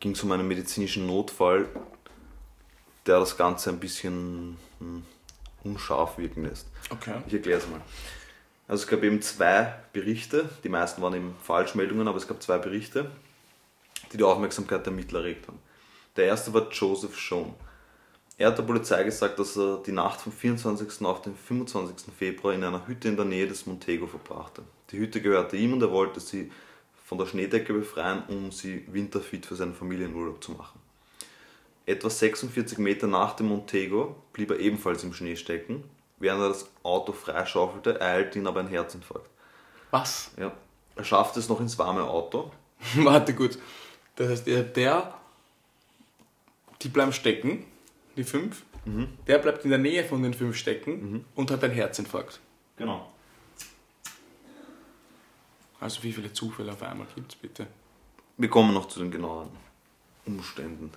[0.00, 1.66] ging es um einen medizinischen Notfall,
[3.06, 5.04] der das Ganze ein bisschen hm,
[5.64, 6.66] unscharf wirken lässt.
[6.90, 7.14] Okay.
[7.26, 7.80] Ich erkläre es mal.
[8.68, 12.58] Also es gab eben zwei Berichte, die meisten waren eben Falschmeldungen, aber es gab zwei
[12.58, 13.10] Berichte,
[14.12, 15.58] die die Aufmerksamkeit der Ermittler erregt haben.
[16.16, 17.54] Der erste war Joseph Schoen.
[18.38, 21.04] Er hat der Polizei gesagt, dass er die Nacht vom 24.
[21.06, 22.12] auf den 25.
[22.16, 24.62] Februar in einer Hütte in der Nähe des Montego verbrachte.
[24.90, 26.50] Die Hütte gehörte ihm und er wollte sie
[27.04, 30.80] von der Schneedecke befreien, um sie winterfit für seinen Familienurlaub zu machen.
[31.84, 35.84] Etwa 46 Meter nach dem Montego blieb er ebenfalls im Schnee stecken.
[36.22, 39.28] Während er das Auto freischaufelte, ereilte ihn aber ein Herzinfarkt.
[39.90, 40.30] Was?
[40.38, 40.52] Ja.
[40.94, 42.52] Er schaffte es noch ins warme Auto.
[42.94, 43.58] Warte gut.
[44.14, 45.14] Das heißt, der, der,
[46.80, 47.66] die bleiben stecken,
[48.16, 48.62] die fünf.
[49.26, 52.38] Der bleibt in der Nähe von den fünf stecken und hat einen Herzinfarkt.
[52.76, 53.10] Genau.
[55.80, 57.66] Also wie viele Zufälle auf einmal gibt es bitte?
[58.36, 59.50] Wir kommen noch zu den genauen
[60.24, 60.92] Umständen.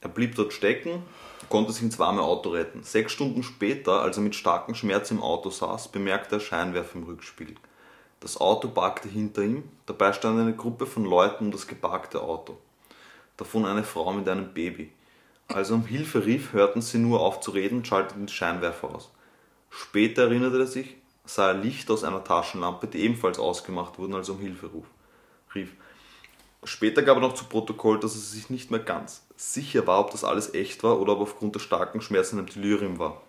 [0.00, 1.02] Er blieb dort stecken,
[1.48, 2.82] konnte sich ins warme Auto retten.
[2.82, 7.04] Sechs Stunden später, als er mit starkem Schmerz im Auto saß, bemerkte er Scheinwerfer im
[7.04, 7.56] Rückspiegel.
[8.20, 12.56] Das Auto parkte hinter ihm, dabei stand eine Gruppe von Leuten um das geparkte Auto.
[13.36, 14.90] Davon eine Frau mit einem Baby.
[15.48, 18.94] Als er um Hilfe rief, hörten sie nur auf zu reden und schalteten die Scheinwerfer
[18.94, 19.10] aus.
[19.70, 24.28] Später erinnerte er sich, sah er Licht aus einer Taschenlampe, die ebenfalls ausgemacht wurden, als
[24.28, 24.70] er um Hilfe
[25.54, 25.72] rief.
[26.66, 30.10] Später gab er noch zu Protokoll, dass er sich nicht mehr ganz sicher war, ob
[30.10, 33.22] das alles echt war oder ob aufgrund der starken Schmerzen ein Delirium war.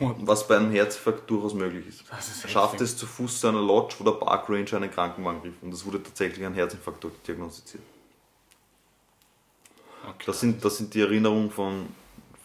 [0.00, 2.02] Was bei einem Herzinfarkt durchaus möglich ist.
[2.02, 5.40] Ist er schaffte es zu Fuß zu einer Lodge, wo der Park Ranger einen Krankenwagen
[5.42, 7.82] rief und es wurde tatsächlich ein Herzinfarkt diagnostiziert.
[10.04, 10.24] Okay.
[10.26, 11.86] Das sind, das sind die Erinnerungen von,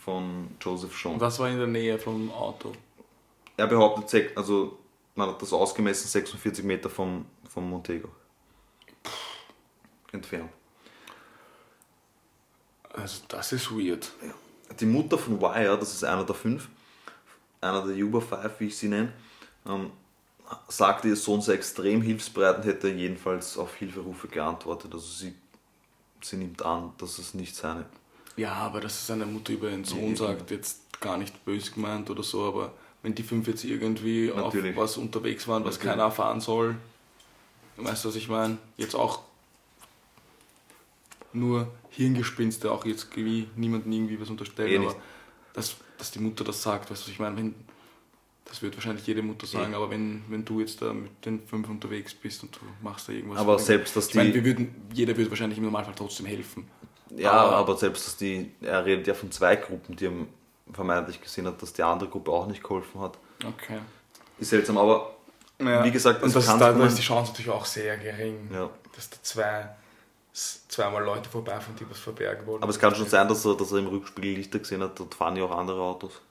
[0.04, 1.20] von Joseph Und Sean.
[1.20, 2.72] das war in der Nähe vom Auto.
[3.58, 4.78] Er behauptet, also
[5.16, 8.10] man hat das ausgemessen, 46 Meter vom, vom Montego.
[10.16, 10.50] Entfernt.
[12.94, 14.12] Also das ist weird.
[14.80, 16.70] Die Mutter von Wire, das ist einer der fünf,
[17.62, 19.12] einer der Uber Five, wie ich sie nenne,
[19.68, 19.92] ähm,
[20.68, 24.94] sagte, ihr Sohn sei extrem hilfsbereit und hätte jedenfalls auf Hilferufe geantwortet.
[24.94, 25.34] Also sie,
[26.22, 27.86] sie nimmt an, dass es nicht seine.
[28.38, 31.72] Ja, aber dass es eine Mutter über ihren Sohn Ja, sagt, jetzt gar nicht böse
[31.72, 34.76] gemeint oder so, aber wenn die fünf jetzt irgendwie Natürlich.
[34.76, 35.92] auf was unterwegs waren, was Natürlich.
[35.92, 36.76] keiner erfahren soll,
[37.78, 38.58] weißt du, was ich meine?
[38.78, 39.22] Jetzt auch
[41.36, 44.98] nur Hirngespinste, auch jetzt irgendwie niemandem irgendwie was unterstellen, Eh aber nicht.
[45.54, 47.38] dass, dass die Mutter das sagt, weißt du, was ich meine?
[47.38, 47.56] Wenn,
[48.46, 49.76] das wird wahrscheinlich jede Mutter sagen, Eh.
[49.76, 53.14] aber wenn, wenn du jetzt da mit den fünf unterwegs bist und du machst da
[53.14, 53.40] irgendwas.
[53.40, 54.36] Aber selbst, dass ich meine, die.
[54.36, 56.68] wir würden, jeder würde wahrscheinlich im Normalfall trotzdem helfen.
[57.16, 58.52] Ja, aber- aber selbst, dass die.
[58.62, 60.12] Er redet ja von zwei Gruppen, die er
[60.74, 63.18] vermeintlich gesehen hat, dass die andere Gruppe auch nicht geholfen hat.
[63.46, 63.80] Okay.
[64.40, 65.16] Ist seltsam, aber
[65.60, 65.84] Ja.
[65.86, 68.70] Wie gesagt, und es das, kann da, ist die Chance natürlich auch sehr gering, ja.
[68.96, 69.70] dass da zwei,
[70.36, 72.62] zweimal Leute vorbeifahren, die was verbergen wollen.
[72.62, 75.16] Aber es kann schon sein, dass er, dass er im Rückspiegel Lichter gesehen hat, dort
[75.16, 76.22] fahren ja auch andere Autos.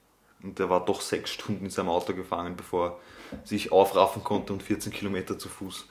[0.43, 2.99] Und der war doch sechs Stunden in seinem Auto gefangen, bevor
[3.33, 5.87] er sich aufraffen konnte und 14 Kilometer zu Fuß.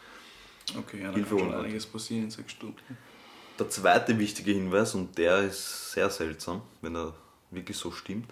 [0.77, 2.77] Okay, ja, da Hilfe kann schon einiges passieren in sechs Stunden.
[3.59, 7.13] Der zweite wichtige Hinweis, und der ist sehr seltsam, wenn er
[7.51, 8.31] wirklich so stimmt,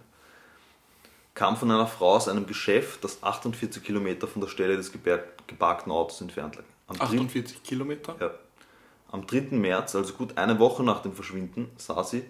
[1.34, 5.92] kam von einer Frau aus einem Geschäft, das 48 Kilometer von der Stelle des geparkten
[5.92, 6.64] Autos entfernt lag.
[6.88, 8.16] Am dritten- 48 Kilometer?
[8.20, 8.32] Ja.
[9.12, 9.48] Am 3.
[9.58, 12.24] März, also gut eine Woche nach dem Verschwinden, sah sie,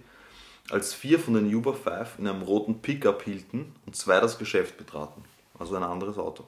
[0.69, 4.77] als vier von den Uber 5 in einem roten Pickup hielten und zwei das Geschäft
[4.77, 5.23] betraten.
[5.59, 6.43] Also ein anderes Auto.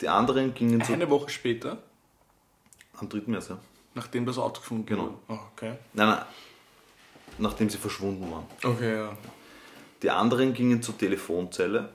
[0.00, 1.78] Die anderen gingen zu, Eine Woche später,
[2.98, 3.22] am 3.
[3.26, 3.58] März, ja.
[3.94, 5.02] nachdem das Auto gefunden Genau.
[5.04, 5.14] wurde.
[5.28, 5.74] Oh, okay.
[5.92, 6.22] Nein, nein,
[7.38, 8.46] nachdem sie verschwunden waren.
[8.64, 9.16] Okay, ja.
[10.02, 11.90] Die anderen gingen zur Telefonzelle.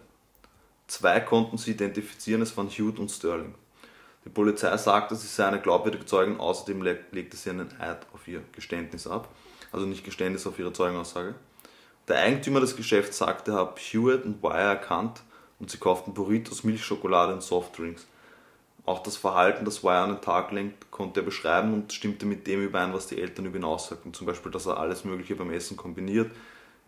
[0.88, 3.54] Zwei konnten sie identifizieren, es waren Hugh und Sterling.
[4.28, 8.28] Die Polizei sagte, sie sei eine glaubwürdige Zeugin, außerdem le- legte sie einen Eid auf
[8.28, 9.30] ihr Geständnis ab.
[9.72, 11.34] Also nicht Geständnis auf ihre Zeugenaussage.
[12.10, 15.22] Der Eigentümer des Geschäfts sagte, er habe Hewitt und Wire erkannt
[15.60, 18.06] und sie kauften Burritos, Milchschokolade und Softdrinks.
[18.86, 22.48] Auch das Verhalten, das Wire an den Tag lenkt, konnte er beschreiben und stimmte mit
[22.48, 24.14] dem überein, was die Eltern über ihn aussagten.
[24.14, 26.32] Zum Beispiel, dass er alles Mögliche beim Essen kombiniert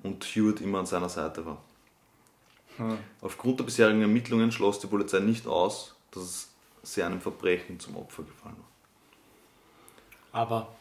[0.04, 1.62] und Hewitt immer an seiner Seite war.
[3.22, 6.49] Aufgrund der bisherigen Ermittlungen schloss die Polizei nicht aus, dass es
[6.84, 10.42] sie einem Verbrechen zum Opfer gefallen war.
[10.42, 10.76] Aber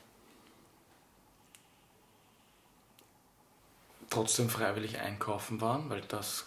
[4.11, 6.47] trotzdem freiwillig einkaufen waren, weil das.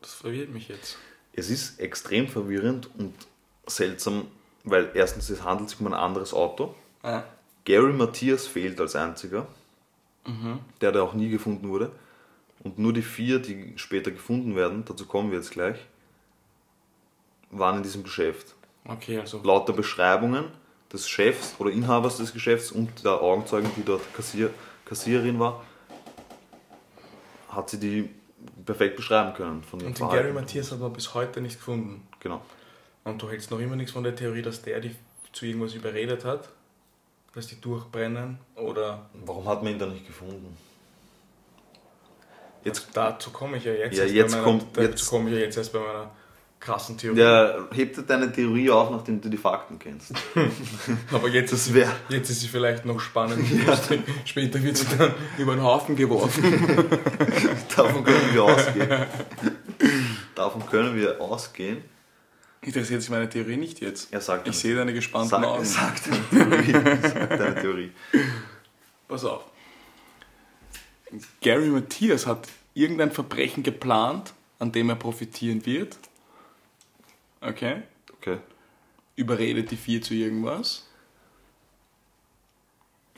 [0.00, 0.98] Das verwirrt mich jetzt.
[1.32, 3.14] Es ist extrem verwirrend und
[3.66, 4.26] seltsam,
[4.64, 6.74] weil erstens es handelt sich um ein anderes Auto.
[7.02, 7.22] Ah.
[7.64, 9.46] Gary Matthias fehlt als einziger,
[10.80, 11.92] der, der auch nie gefunden wurde.
[12.64, 15.78] Und nur die vier, die später gefunden werden, dazu kommen wir jetzt gleich,
[17.52, 18.54] waren in diesem Geschäft.
[18.86, 19.40] Okay, also.
[19.44, 20.46] Laut der Beschreibungen
[20.92, 24.50] des Chefs oder Inhabers des Geschäfts und der Augenzeugin, die dort Kassier,
[24.84, 25.62] Kassiererin war,
[27.48, 28.10] hat sie die
[28.66, 30.22] perfekt beschreiben können von Und den Verhalten.
[30.24, 32.06] Gary Matthias hat man bis heute nicht gefunden.
[32.20, 32.42] Genau.
[33.04, 34.94] Und du hältst noch immer nichts von der Theorie, dass der die
[35.32, 36.48] zu irgendwas überredet hat,
[37.34, 39.06] dass die durchbrennen oder.
[39.24, 40.56] Warum hat man ihn da nicht gefunden?
[42.64, 43.96] Jetzt, Dazu komme ich ja jetzt.
[43.96, 46.10] Ja, erst jetzt bei meiner, kommt- dazu jetzt- komme ich ja jetzt erst bei meiner
[46.62, 47.18] krassen Theorie.
[47.20, 50.12] ja, hebt dir deine Theorie auf, nachdem du die Fakten kennst.
[51.12, 53.44] Aber jetzt ist, wär- jetzt ist sie vielleicht noch spannend.
[53.66, 54.00] lustig.
[54.24, 56.42] Später wird sie dann über den Haufen geworfen.
[57.76, 59.06] Davon können wir ausgehen.
[60.36, 61.78] Davon können wir ausgehen.
[62.60, 64.12] Interessiert sich meine Theorie nicht jetzt?
[64.12, 65.64] Er sagt Ich sehe deine gespannten sag, Augen.
[65.64, 65.94] sag
[66.30, 66.98] deine Theorie.
[67.02, 67.90] Sag deine Theorie.
[69.08, 69.42] Pass auf.
[71.40, 75.98] Gary Matthias hat irgendein Verbrechen geplant, an dem er profitieren wird.
[77.42, 77.82] Okay.
[78.18, 78.38] Okay.
[79.16, 80.88] Überredet die vier zu irgendwas.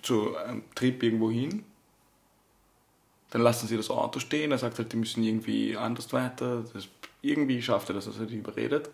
[0.02, 1.64] Zu einem Trip irgendwo hin.
[3.30, 4.52] Dann lassen sie das Auto stehen.
[4.52, 6.64] Er sagt halt, die müssen irgendwie anders weiter.
[6.72, 6.88] Das,
[7.20, 8.90] irgendwie schafft er das, dass er die überredet.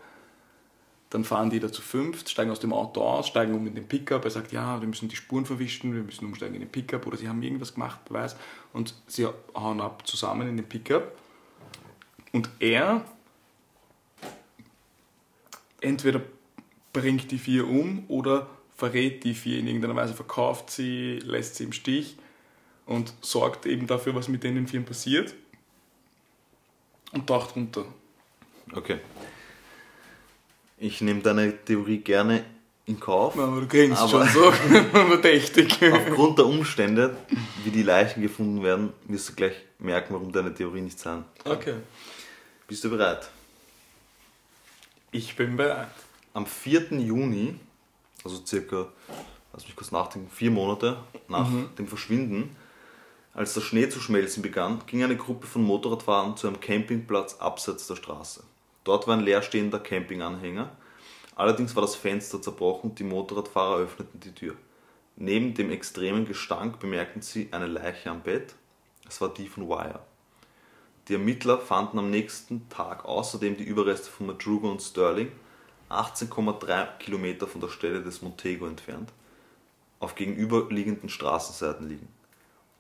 [1.11, 3.89] Dann fahren die da zu fünft, steigen aus dem Auto aus, steigen um in den
[3.89, 4.25] Pickup.
[4.25, 7.17] Er sagt, ja, wir müssen die Spuren verwischen, wir müssen umsteigen in den Pickup oder
[7.17, 8.37] sie haben irgendwas gemacht, weiß.
[8.73, 11.13] Und sie hauen ab zusammen in den Pickup.
[12.33, 13.05] Und er
[15.81, 16.21] entweder
[16.93, 21.65] bringt die vier um oder verrät die vier in irgendeiner Weise, verkauft sie, lässt sie
[21.65, 22.17] im Stich
[22.87, 25.35] und sorgt eben dafür, was mit den Vieren passiert
[27.13, 27.85] und taucht runter.
[28.75, 28.99] Okay.
[30.79, 32.45] Ich nehme deine Theorie gerne
[32.87, 33.39] in Kauf.
[33.39, 34.51] Aber du grinst Aber- schon so
[34.93, 35.79] verdächtig.
[35.93, 37.17] Aufgrund der Umstände,
[37.65, 41.25] wie die Leichen gefunden werden, wirst du gleich merken, warum deine Theorie nicht sein.
[41.45, 41.75] Okay.
[42.67, 43.29] Bist du bereit?
[45.13, 45.89] Ich bin bereit.
[46.35, 46.93] Am 4.
[47.01, 47.57] Juni,
[48.23, 48.87] also circa,
[49.53, 52.55] lass mich kurz nachdenken, vier Monate nach dem Verschwinden,
[53.35, 57.89] als der Schnee zu schmelzen begann, ging eine Gruppe von Motorradfahrern zu einem Campingplatz abseits
[57.89, 58.45] der Straße.
[58.85, 60.71] Dort war ein leerstehender Campinganhänger.
[61.35, 64.55] Allerdings war das Fenster zerbrochen und die Motorradfahrer öffneten die Tür.
[65.17, 68.55] Neben dem extremen Gestank bemerkten sie eine Leiche am Bett.
[69.09, 70.01] Es war die von Wire.
[71.11, 75.33] Die Ermittler fanden am nächsten Tag außerdem die Überreste von Madruga und Sterling,
[75.91, 79.13] 18,3 Kilometer von der Stelle des Montego entfernt,
[79.99, 82.07] auf gegenüberliegenden Straßenseiten liegen.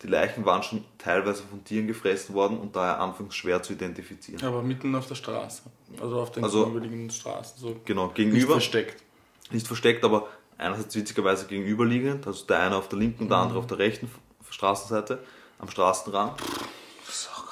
[0.03, 4.45] Die Leichen waren schon teilweise von Tieren gefressen worden und daher anfangs schwer zu identifizieren.
[4.45, 5.62] Aber mitten auf der Straße.
[6.01, 7.59] Also auf den Also- gegenüberliegenden Straßen.
[7.59, 9.03] So Genau, nicht gegenüber, versteckt.
[9.51, 13.59] nicht versteckt, aber einerseits witzigerweise gegenüberliegend, also der eine auf der linken und der andere
[13.59, 14.09] auf der rechten
[14.49, 15.19] Straßenseite,
[15.59, 16.40] am Straßenrand.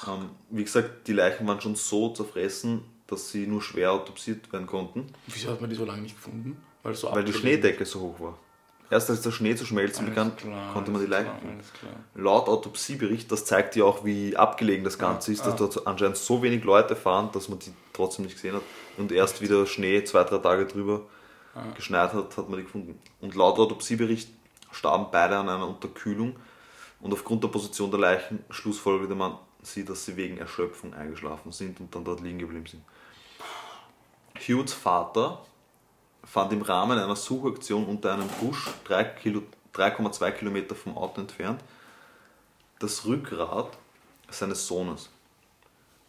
[0.07, 4.67] Ähm, wie gesagt, die Leichen waren schon so zerfressen, dass sie nur schwer autopsiert werden
[4.67, 6.57] konnten, Wieso hat man die so lange nicht gefunden?
[6.83, 8.37] Weil, so weil die Schneedecke so hoch war.
[8.91, 10.31] Erst als der Schnee zu schmelzen begann,
[10.73, 11.61] konnte man die Leichen finden.
[12.15, 15.57] Laut Autopsiebericht, das zeigt ja auch, wie abgelegen das Ganze ist, dass ah.
[15.57, 18.63] dort anscheinend so wenig Leute fahren, dass man die trotzdem nicht gesehen hat.
[18.97, 21.01] Und erst wieder Schnee zwei, drei Tage drüber
[21.55, 21.63] Ah.
[21.75, 22.99] geschneit hat, hat man die gefunden.
[23.21, 24.29] Und laut Autopsiebericht
[24.71, 26.35] starben beide an einer Unterkühlung
[27.01, 31.79] und aufgrund der Position der Leichen schlussfolgerte man sie, dass sie wegen Erschöpfung eingeschlafen sind
[31.79, 32.83] und dann dort liegen geblieben sind.
[34.47, 35.43] Hughes Vater
[36.23, 39.43] fand im Rahmen einer Suchaktion unter einem Busch drei Kilo-
[39.73, 41.61] 3,2 Kilometer vom Auto entfernt
[42.79, 43.77] das Rückgrat
[44.29, 45.09] seines Sohnes.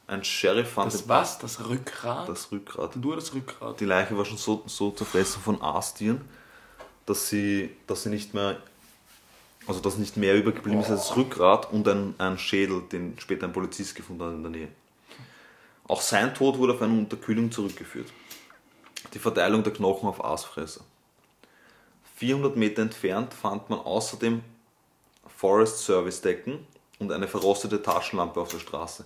[0.07, 1.39] Ein Sheriff fand Das was?
[1.39, 2.29] Das Rückgrat?
[2.29, 2.97] das Rückgrat.
[2.97, 3.79] Nur das Rückgrat.
[3.81, 6.21] Die Leiche war schon so, so zerfressen von Aastieren,
[7.07, 8.61] dass sie, dass sie nicht mehr,
[9.71, 13.47] also dass nicht mehr übergeblieben ist als das Rückgrat und ein, ein Schädel, den später
[13.47, 14.69] ein Polizist gefunden hat in der Nähe.
[15.87, 18.09] Auch sein Tod wurde auf eine Unterkühlung zurückgeführt.
[19.15, 20.81] Die Verteilung der Knochen auf Aasfresser.
[22.17, 24.43] 400 Meter entfernt fand man außerdem
[25.37, 26.67] Forest Service Decken
[26.99, 29.05] und eine verrostete Taschenlampe auf der Straße.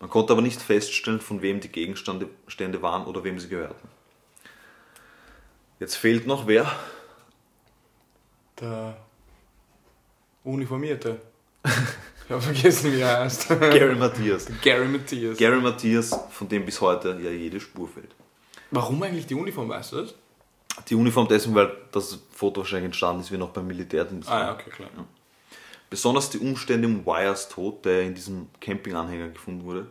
[0.00, 3.86] Man konnte aber nicht feststellen, von wem die Gegenstände Stände waren oder wem sie gehörten.
[5.78, 6.72] Jetzt fehlt noch wer?
[8.58, 8.96] Der
[10.44, 11.20] Uniformierte.
[11.64, 13.48] Ich habe vergessen, wie er heißt.
[13.60, 14.46] Gary Matthias.
[14.62, 15.36] Gary Matthias.
[15.36, 18.14] Gary Matthias, von dem bis heute ja jede Spur fehlt.
[18.70, 20.14] Warum eigentlich die Uniform, weißt du das?
[20.88, 24.28] Die Uniform deswegen, weil das Foto wahrscheinlich entstanden ist, wie noch beim Militärdienst.
[24.30, 24.88] Ah ja, okay, klar.
[25.90, 29.86] Besonders die Umstände um Wires Tod, der in diesem Campinganhänger gefunden wurde,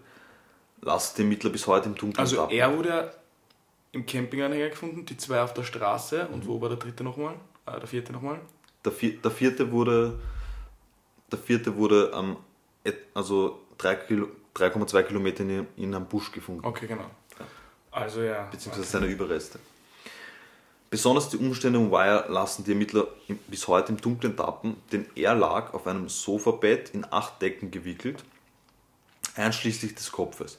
[0.82, 2.56] lassen den Mittler bis heute im Dunkeln Also tappen.
[2.58, 3.14] er wurde
[3.92, 6.28] im Campinganhänger gefunden, die zwei auf der Straße.
[6.32, 7.36] Und wo war der dritte nochmal?
[7.66, 8.40] Ah, der vierte nochmal?
[8.86, 10.18] Der, vier, der vierte wurde,
[11.32, 12.38] der vierte wurde am,
[13.14, 16.66] also 3 Kilo- 3,2 Kilometer in, in einem Busch gefunden.
[16.66, 17.06] Okay, genau.
[17.92, 18.48] Also ja.
[18.52, 19.60] beziehungsweise seine Überreste.
[20.90, 23.08] Besonders die Umstände um Wire lassen die Ermittler
[23.48, 28.24] bis heute im Dunkeln tappen, denn er lag auf einem Sofabett in acht Decken gewickelt,
[29.36, 30.58] einschließlich des Kopfes.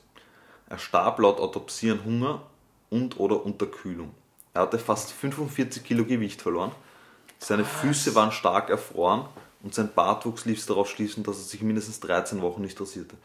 [0.69, 2.43] Er starb laut Autopsie an Hunger
[2.91, 4.15] und oder Unterkühlung.
[4.55, 6.73] Er hatte fast 45 Kilo Gewicht verloren,
[7.39, 9.27] seine Füße waren stark erfroren
[9.63, 13.17] und sein Bartwuchs ließ darauf schließen, dass er sich mindestens 13 Wochen nicht rasierte.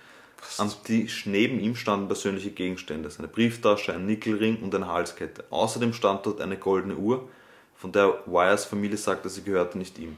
[0.58, 5.46] Am Tisch neben ihm standen persönliche Gegenstände, seine Brieftasche, ein Nickelring und eine Halskette.
[5.50, 7.28] Außerdem stand dort eine goldene Uhr,
[7.76, 10.18] von der Wires Familie sagte, sie gehörte nicht ihm.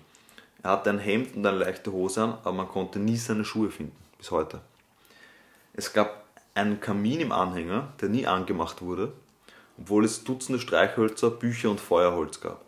[0.64, 3.70] Er hatte ein Hemd und eine leichte Hose an, aber man konnte nie seine Schuhe
[3.70, 4.62] finden, bis heute.
[5.74, 9.14] Es gab einen Kamin im Anhänger, der nie angemacht wurde,
[9.78, 12.67] obwohl es Dutzende Streichhölzer, Bücher und Feuerholz gab.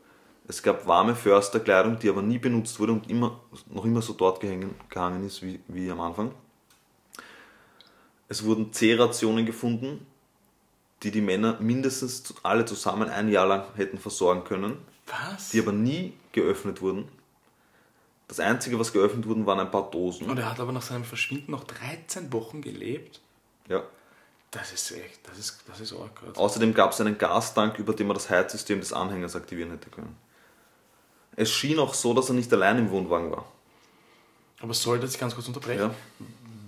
[0.50, 4.40] Es gab warme Försterkleidung, die aber nie benutzt wurde und immer, noch immer so dort
[4.40, 6.34] gehangen, gehangen ist wie, wie am Anfang.
[8.30, 10.08] Es wurden C-Rationen gefunden,
[11.04, 15.52] die die Männer mindestens alle zusammen ein Jahr lang hätten versorgen können, Was?
[15.52, 17.08] die aber nie geöffnet wurden.
[18.28, 20.28] Das Einzige, was geöffnet wurden, waren ein paar Dosen.
[20.28, 23.22] Und er hat aber nach seinem Verschwinden noch 13 Wochen gelebt.
[23.68, 23.84] Ja.
[24.50, 26.24] Das ist echt, das ist, das ist arg.
[26.36, 30.18] Außerdem gab es einen Gastank, über den man das Heizsystem des Anhängers aktivieren hätte können.
[31.40, 33.46] Es schien auch so, dass er nicht allein im Wohnwagen war.
[34.60, 35.80] Aber sollte ich ganz kurz unterbrechen?
[35.84, 35.96] Ja.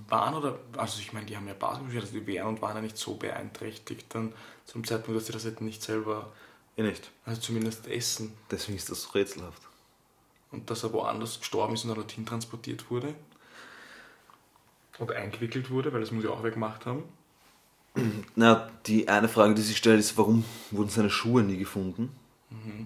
[0.08, 2.78] Waren oder, also ich meine, die haben ja Basketball gespielt, also die wären und waren
[2.78, 4.32] ja nicht so beeinträchtigt dann
[4.66, 6.32] zum Zeitpunkt, dass sie das hätten nicht selber,
[6.78, 7.12] Eh nicht.
[7.26, 8.34] also zumindest essen.
[8.50, 9.62] Deswegen ist das so rätselhaft.
[10.52, 13.14] Und dass er woanders gestorben ist und dann dorthin transportiert wurde.
[15.00, 17.04] Und eingewickelt wurde, weil das muss ich auch weggemacht haben.
[18.36, 22.16] Na, die eine Frage, die sich stellt, ist, warum wurden seine Schuhe nie gefunden?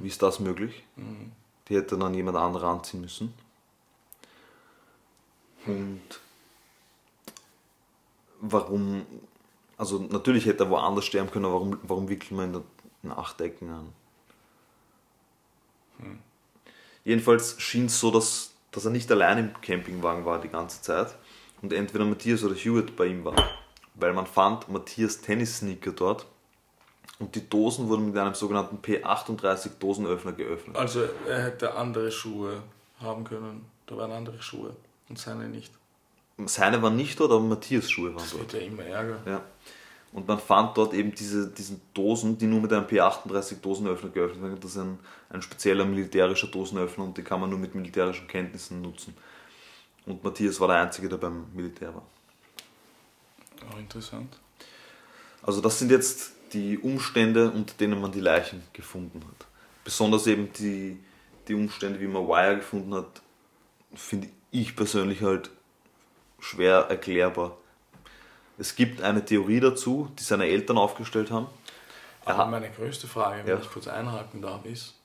[0.01, 0.83] Wie ist das möglich?
[1.67, 3.33] Die hätte dann jemand anderer anziehen müssen.
[5.65, 6.01] Und
[8.39, 9.05] warum,
[9.77, 12.61] also natürlich hätte er woanders sterben können, aber warum, warum wickelt man ihn da
[13.03, 13.93] in acht Decken an?
[17.03, 21.15] Jedenfalls schien es so, dass, dass er nicht allein im Campingwagen war die ganze Zeit
[21.61, 23.35] und entweder Matthias oder Hewitt bei ihm war.
[23.95, 26.27] Weil man fand Matthias Tennissneaker dort
[27.19, 30.75] und die Dosen wurden mit einem sogenannten P38 Dosenöffner geöffnet.
[30.75, 32.61] Also er hätte andere Schuhe
[32.99, 33.65] haben können.
[33.87, 34.75] Da waren andere Schuhe
[35.09, 35.71] und seine nicht.
[36.45, 38.51] Seine waren nicht dort, aber Matthias Schuhe waren Das dort.
[38.51, 39.19] wird ja immer Ärger.
[39.25, 39.41] Ja.
[40.11, 44.41] Und man fand dort eben diese diesen Dosen, die nur mit einem P38 Dosenöffner geöffnet
[44.43, 44.59] werden.
[44.59, 44.99] Das ist ein,
[45.29, 49.15] ein spezieller militärischer Dosenöffner und die kann man nur mit militärischen Kenntnissen nutzen.
[50.05, 52.03] Und Matthias war der Einzige, der beim Militär war.
[53.71, 54.37] Auch interessant.
[55.41, 59.45] Also das sind jetzt die Umstände, unter denen man die Leichen gefunden hat.
[59.83, 60.97] Besonders eben die,
[61.47, 63.21] die Umstände, wie man Wire gefunden hat,
[63.93, 65.49] finde ich persönlich halt
[66.39, 67.57] schwer erklärbar.
[68.57, 71.47] Es gibt eine Theorie dazu, die seine Eltern aufgestellt haben.
[72.23, 72.45] Aber Aha.
[72.45, 73.59] meine größte Frage, wenn Ja.
[73.61, 74.95] ich kurz einhaken darf, ist,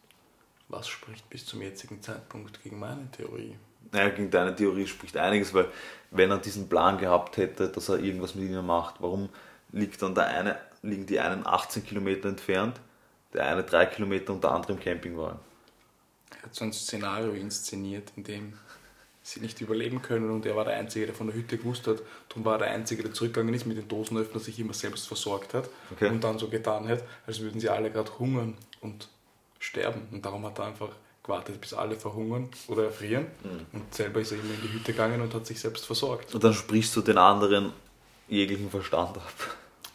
[0.69, 3.57] was spricht bis zum jetzigen Zeitpunkt gegen meine Theorie?
[3.91, 5.67] Naja, gegen deine Theorie spricht einiges, weil
[6.13, 9.29] wenn er diesen Plan gehabt hätte, dass er irgendwas mit ihnen macht, warum
[9.73, 12.81] liegt dann der eine, liegen die einen 18 Kilometer entfernt,
[13.33, 15.39] der eine 3 Kilometer und der andere im Campingwagen?
[16.37, 18.53] Er hat so ein Szenario inszeniert, in dem
[19.23, 21.99] sie nicht überleben können und er war der Einzige, der von der Hütte gewusst hat.
[22.29, 25.53] Darum war er der Einzige, der zurückgegangen ist mit den Dosenöffner, sich immer selbst versorgt
[25.55, 26.09] hat Okay.
[26.09, 29.09] und dann so getan hat, als würden sie alle gerade hungern und
[29.59, 30.09] sterben.
[30.11, 30.89] Und darum hat er einfach
[31.23, 33.27] gewartet, bis alle verhungern oder erfrieren.
[33.45, 33.67] Mhm.
[33.81, 36.35] Und selber ist er immer in die Hütte gegangen und hat sich selbst versorgt.
[36.35, 37.73] Und dann sprichst du den anderen
[38.27, 39.33] jeglichen Verstand ab.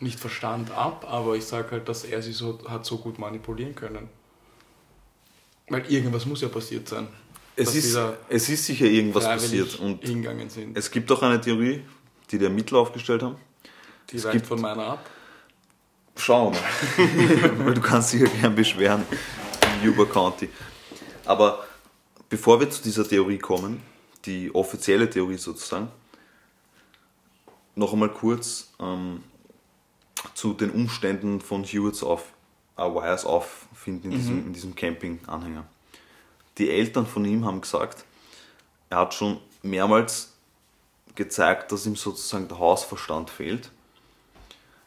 [0.06, 3.74] Nicht Verstand ab, aber ich sage halt, dass er sie so hat so gut manipulieren
[3.74, 4.08] können.
[5.68, 7.08] Weil irgendwas muss ja passiert sein.
[7.56, 7.98] Es ist,
[8.30, 9.80] es ist sicher irgendwas passiert.
[9.80, 10.78] Und hingegangen sind.
[10.78, 11.84] es gibt auch eine Theorie,
[12.30, 13.38] die die Ermittler aufgestellt haben.
[14.12, 15.10] Die es gibt- von meiner ab.
[16.18, 17.66] Schauen wir mal.
[17.66, 19.04] Weil du kannst dich ja gern beschweren
[19.82, 20.50] im Yuba County.
[21.26, 21.66] Aber
[22.30, 23.82] bevor wir zu dieser Theorie kommen,
[24.26, 25.88] die offizielle Theorie sozusagen,
[27.74, 29.24] noch einmal kurz ähm,
[30.34, 32.34] zu den Umständen von Hewitts auf
[32.78, 35.66] äh, Wires auffinden in diesem, in diesem Camping-Anhänger.
[36.58, 38.06] Die Eltern von ihm haben gesagt,
[38.90, 40.34] er hat schon mehrmals
[41.16, 43.72] gezeigt, dass ihm sozusagen der Hausverstand fehlt.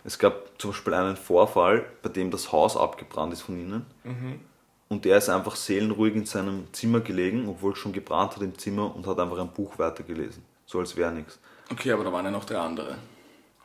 [0.04, 3.86] Es gab zum Beispiel einen Vorfall, bei dem das Haus abgebrannt ist von ihnen.
[4.88, 8.56] Und er ist einfach seelenruhig in seinem Zimmer gelegen, obwohl es schon gebrannt hat im
[8.56, 10.42] Zimmer und hat einfach ein Buch weitergelesen.
[10.64, 11.38] So als wäre nichts.
[11.70, 12.96] Okay, aber da waren ja noch drei andere.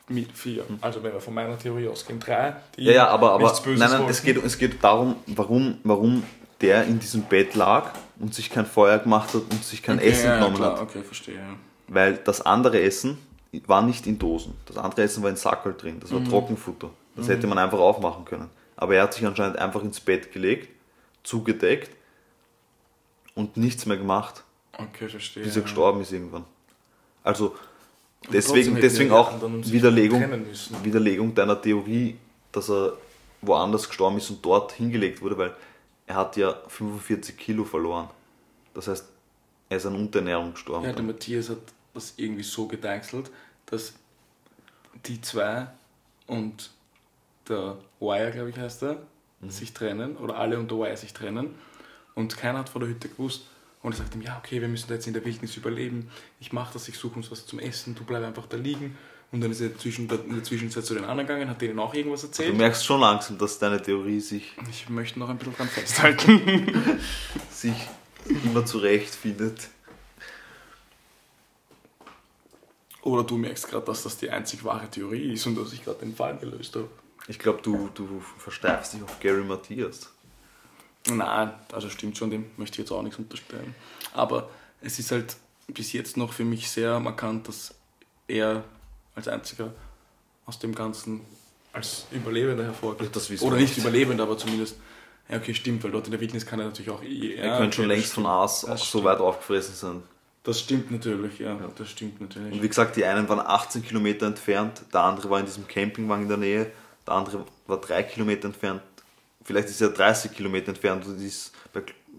[0.08, 0.64] Mit vier.
[0.82, 2.84] Also wenn wir von meiner Theorie ausgehen, drei, die.
[2.84, 4.10] Ja, ja, aber, aber nein, nein, wollten.
[4.10, 6.22] es geht, es geht darum, warum, warum
[6.60, 10.08] der in diesem Bett lag und sich kein Feuer gemacht hat und sich kein okay,
[10.10, 10.82] Essen ja, genommen klar, hat.
[10.82, 11.40] Okay, verstehe.
[11.88, 13.18] Weil das andere Essen
[13.66, 14.54] war nicht in Dosen.
[14.66, 16.00] Das andere Essen war in Sackerl drin.
[16.00, 16.28] Das war Mhm.
[16.28, 16.90] Trockenfutter.
[17.16, 18.50] Das hätte man einfach aufmachen können.
[18.76, 20.68] Aber er hat sich anscheinend einfach ins Bett gelegt,
[21.22, 21.90] zugedeckt
[23.34, 24.42] und nichts mehr gemacht,
[24.76, 25.44] Okay, verstehe.
[25.44, 25.62] bis er ja.
[25.62, 26.44] gestorben ist irgendwann.
[27.22, 27.54] Also
[28.32, 30.22] deswegen, deswegen auch Widerlegung.
[30.82, 32.16] Widerlegung deiner Theorie,
[32.52, 32.94] dass er
[33.42, 35.54] woanders gestorben ist und dort hingelegt wurde, weil
[36.06, 38.08] er hat ja 45 Kilo verloren.
[38.74, 39.06] Das heißt,
[39.68, 40.86] er ist an Unterernährung gestorben.
[40.86, 41.58] Ja, der Matthias hat
[41.94, 43.30] das irgendwie so gedeichselt,
[43.66, 43.94] dass
[45.06, 45.66] die zwei
[46.26, 46.70] und
[47.48, 49.02] der Wire, glaube ich, heißt er,
[49.40, 49.50] Mhm.
[49.50, 51.54] sich trennen oder alle und der Wire sich trennen
[52.14, 53.46] und keiner hat von der Hütte gewusst.
[53.84, 56.08] Und er sagt ihm, ja, okay, wir müssen da jetzt in der Wildnis überleben.
[56.40, 58.96] Ich mache das, ich suche uns was zum Essen, du bleib einfach da liegen.
[59.30, 62.22] Und dann ist er in der Zwischenzeit zu den anderen gegangen, hat denen auch irgendwas
[62.22, 62.56] Du erzählt.
[62.56, 66.98] merkst schon langsam, dass deine Theorie sich, Ich möchte noch ein bisschen dran festhalten.
[67.50, 67.74] sich
[68.44, 69.68] immer zurechtfindet.
[73.02, 75.98] Oder du merkst gerade, dass das die einzig wahre Theorie ist und dass ich gerade
[75.98, 76.88] den Fall gelöst habe.
[77.28, 80.13] Ich glaube, du, du versteifst dich auf Gary Matthias.
[81.10, 83.74] Nein, also stimmt schon, dem möchte ich jetzt auch nichts unterstellen.
[84.14, 84.48] Aber
[84.80, 85.36] es ist halt
[85.68, 87.74] bis jetzt noch für mich sehr markant, dass
[88.26, 88.64] er
[89.14, 89.72] als einziger
[90.46, 91.20] aus dem Ganzen
[91.72, 93.14] als Überlebender hervorgeht.
[93.14, 93.76] Das wissen Oder nicht.
[93.76, 94.76] Überlebender, aber zumindest.
[95.28, 97.02] Ja, okay, stimmt, weil dort in der Wildnis kann er natürlich auch.
[97.02, 100.02] Er könnte schon längst von Aas Das so weit aufgefressen sein.
[100.42, 102.52] Das stimmt natürlich, ja, das stimmt natürlich.
[102.52, 106.24] Und wie gesagt, die einen waren 18 Kilometer entfernt, der andere war in diesem Campingwagen
[106.24, 106.70] in der Nähe,
[107.06, 108.82] der andere war 3 Kilometer entfernt.
[109.44, 111.52] Vielleicht ist er 30 Kilometer entfernt und ist,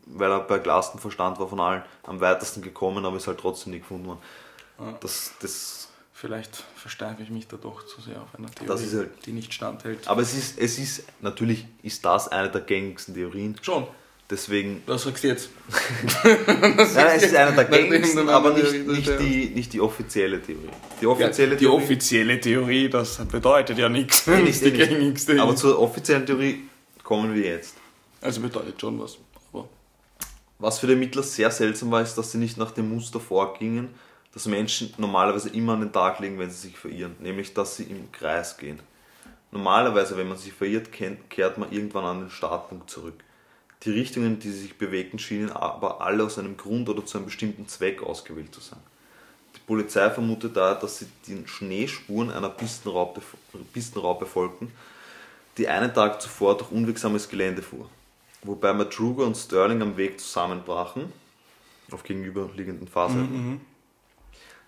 [0.05, 3.73] weil er bei klarsten Verstand war von allen, am weitesten gekommen, aber ist halt trotzdem
[3.73, 4.19] nicht gefunden worden.
[4.79, 4.97] Ja.
[5.01, 9.25] Das, das, Vielleicht versteife ich mich da doch zu sehr auf einer Theorie, Das halt-
[9.25, 10.07] die nicht standhält.
[10.07, 13.55] aber es ist, es ist, natürlich ist das eine der gängigsten Theorien.
[13.61, 13.85] Schon,
[14.27, 15.49] Deswegen, was sagst du jetzt?
[16.23, 20.69] nein, es ist eine der gängigsten, aber nicht, nicht, die, nicht die offizielle Theorie.
[20.99, 24.25] Die Ja, offizielle die Theorie, offizielle Theorie, das bedeutet ja nichts.
[24.25, 26.63] Nicht, die gängigste aber zur offiziellen Theorie
[27.05, 27.75] kommen wir jetzt.
[28.19, 29.17] Also bedeutet schon was.
[29.53, 29.69] Aber
[30.59, 33.89] Was für die Ermittler sehr seltsam war, ist, dass sie nicht nach dem Muster vorgingen,
[34.33, 37.83] das Menschen normalerweise immer an den Tag legen, wenn sie sich verirren, nämlich dass sie
[37.83, 38.79] im Kreis gehen.
[39.51, 43.23] Normalerweise, wenn man sich verirrt, kennt- kehrt man irgendwann an den Startpunkt zurück.
[43.83, 47.27] Die Richtungen, die sie sich bewegten, schienen aber alle aus einem Grund oder zu einem
[47.27, 48.79] bestimmten Zweck ausgewählt zu sein.
[49.55, 53.21] Die Polizei vermutet daher, dass sie den Schneespuren einer Pistenraupe,
[53.71, 54.71] Pistenraupe folgten,
[55.57, 57.89] die einen Tag zuvor durch unwegsames Gelände fuhr.
[58.43, 61.11] Wobei Madruga und Sterling am Weg zusammenbrachen,
[61.91, 63.61] auf gegenüberliegenden Fahrseiten.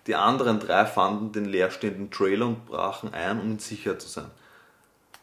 [0.06, 4.30] Die anderen drei fanden den leerstehenden Trailer und brachen ein, um in Sicherheit zu sein.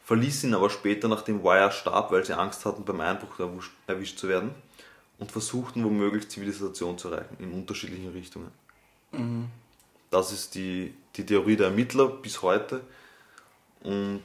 [0.03, 4.19] Verließen ihn aber später, nachdem Wire starb, weil sie Angst hatten, beim Einbruch erwisch- erwischt
[4.19, 4.51] zu werden
[5.17, 8.51] und versuchten womöglich Zivilisation zu erreichen, in unterschiedlichen Richtungen.
[10.11, 12.81] Das ist die, die Theorie der Ermittler bis heute.
[13.81, 14.23] Und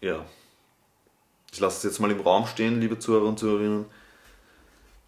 [0.00, 0.24] ja,
[1.52, 3.86] ich lasse es jetzt mal im Raum stehen, liebe Zuhörer und Zuhörerinnen.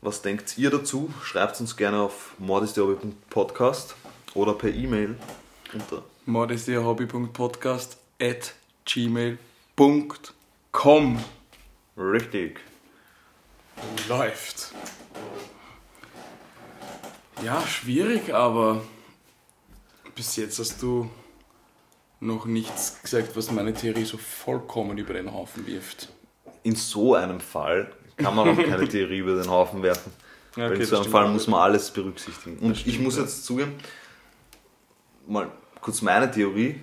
[0.00, 1.12] Was denkt ihr dazu?
[1.22, 3.94] Schreibt uns gerne auf mordisthehobby.podcast
[4.34, 5.16] oder per E-Mail
[5.74, 8.54] unter modestehobby.podcast at
[8.86, 9.38] gmail.com
[11.96, 12.60] richtig.
[14.08, 14.72] Läuft.
[17.44, 18.82] Ja, schwierig, aber
[20.14, 21.10] bis jetzt hast du
[22.20, 26.10] noch nichts gesagt, was meine Theorie so vollkommen über den Haufen wirft.
[26.62, 30.12] In so einem Fall kann man auch keine Theorie über den Haufen werfen.
[30.56, 32.58] Ja, okay, in so einem Fall muss man alles berücksichtigen.
[32.58, 33.22] Und ich stimmt, muss ja.
[33.22, 33.74] jetzt zugeben,
[35.26, 35.50] mal
[35.80, 36.80] kurz meine Theorie.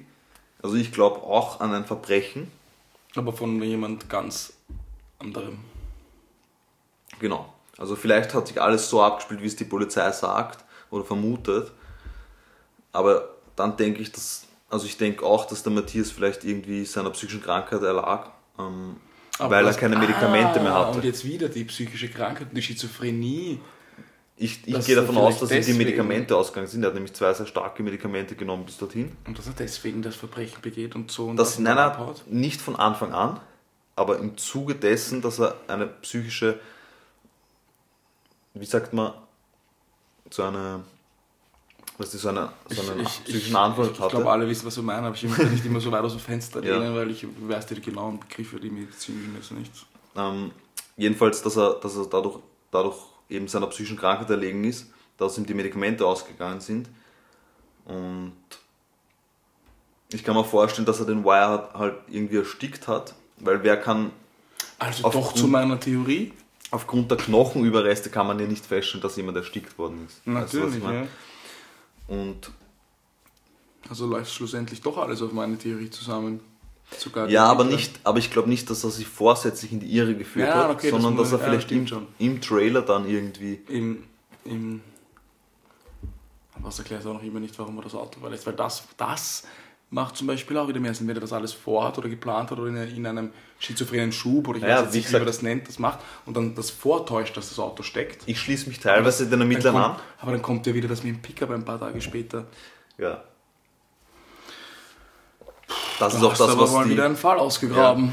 [0.61, 2.51] Also ich glaube auch an ein Verbrechen.
[3.15, 4.53] Aber von jemand ganz
[5.19, 5.59] anderem.
[7.19, 7.53] Genau.
[7.77, 11.71] Also vielleicht hat sich alles so abgespielt, wie es die Polizei sagt oder vermutet.
[12.91, 17.11] Aber dann denke ich, dass, also ich denke auch, dass der Matthias vielleicht irgendwie seiner
[17.11, 18.97] psychischen Krankheit erlag, ähm,
[19.39, 20.97] Aber weil er das- keine Medikamente ah, mehr hatte.
[20.97, 23.59] Und jetzt wieder die psychische Krankheit, die Schizophrenie.
[24.39, 26.83] Ich, ich Das gehe davon aus, dass ihm die Medikamente ausgegangen sind.
[26.83, 29.11] Er hat nämlich zwei sehr starke Medikamente genommen bis dorthin.
[29.25, 31.25] Und dass er deswegen das Verbrechen begeht und so.
[31.27, 32.23] Und Das, und nein, nein, abhaut.
[32.27, 33.39] nicht von Anfang an,
[33.95, 36.59] aber im Zuge dessen, dass er eine psychische,
[38.53, 39.13] wie sagt man,
[40.29, 40.81] so eine,
[41.97, 44.15] was ist so eine, so einen psychischen Anfall ich, hatte.
[44.15, 46.19] glaube, alle wissen, was du meinst, aber ich möchte nicht immer so weit aus dem
[46.21, 46.77] Fenster Ja.
[46.77, 49.71] lehnen, weil ich weiß die genauen Begriffe, die Medizin jetzt nicht.
[50.15, 50.51] Ähm,
[50.95, 52.39] jedenfalls, dass er, dass er dadurch,
[52.71, 52.97] dadurch
[53.29, 56.87] eben seiner psychischen Krankheit erlegen ist, dass ihm die Medikamente ausgegangen sind.
[57.85, 58.33] Und
[60.11, 64.11] ich kann mir vorstellen, dass er den Wire halt irgendwie erstickt hat, weil wer kann,
[64.79, 66.31] Also doch Grund- zu meiner Theorie.
[66.71, 70.21] aufgrund der Knochenüberreste kann man ja nicht feststellen, dass jemand erstickt worden ist.
[70.25, 71.07] Weißt du, ich Natürlich, ja.
[72.07, 72.51] Und
[73.89, 76.39] Also läuft schlussendlich doch alles auf meine Theorie zusammen.
[76.97, 80.15] Sogar ja, aber nicht, aber ich glaube nicht, dass er sich vorsätzlich in die Irre
[80.15, 83.09] geführt Ja, hat, okay, das sondern muss- dass er ja, vielleicht im, im Trailer dann
[83.09, 83.55] irgendwie.
[83.67, 84.03] Im,
[84.45, 84.81] im
[86.55, 88.47] aber das erklärt auch noch immer nicht, warum er das Auto verlässt.
[88.47, 89.43] Weil das, das
[89.89, 92.59] macht zum Beispiel auch wieder mehr Sinn, wenn er das alles vorhat oder geplant hat
[92.59, 95.67] oder in, in einem schizophrenen Schub oder ich Ja, weiß nicht, wie man das nennt,
[95.67, 98.23] das macht und dann das vortäuscht, dass das Auto steckt.
[98.25, 99.95] Ich schließe mich teilweise den Ermittlern an.
[100.19, 102.45] aber dann kommt ja wieder das mit dem Pickup ein paar Tage später.
[102.97, 103.23] Ja.
[105.99, 108.11] Das ist Da auch das, aber was mal die, wieder einen Fall ausgegraben.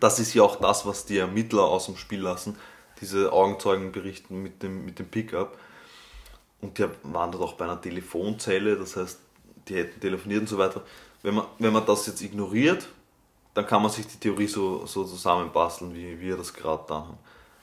[0.00, 2.56] das ist ja auch das, was die Ermittler aus dem Spiel lassen.
[3.00, 5.56] Diese Augenzeugen berichten mit dem, mit dem Pickup.
[6.60, 9.20] Und die waren dort auch bei einer Telefonzelle, das heißt,
[9.68, 10.82] die hätten telefoniert und so weiter.
[11.22, 12.86] Wenn man, wenn man das jetzt ignoriert,
[13.54, 17.18] dann kann man sich die Theorie so, so zusammenbasteln, wie wir das gerade da haben.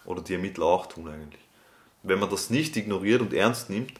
[0.05, 1.41] Oder die Ermittler auch tun eigentlich.
[2.01, 3.93] Wenn man das nicht ignoriert und ernst nimmt,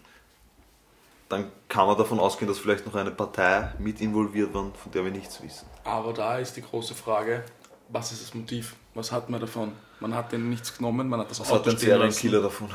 [1.29, 5.03] dann kann man davon ausgehen, dass vielleicht noch eine Partei mit involviert war, von der
[5.05, 5.65] wir nichts wissen.
[5.83, 7.43] Aber da ist die große Frage,
[7.89, 8.75] was ist das Motiv?
[8.93, 9.71] Was hat man davon?
[9.99, 11.77] Man hat denen nichts genommen, man hat das Was Auto hat ein.
[11.77, 12.69] Serienkiller davon,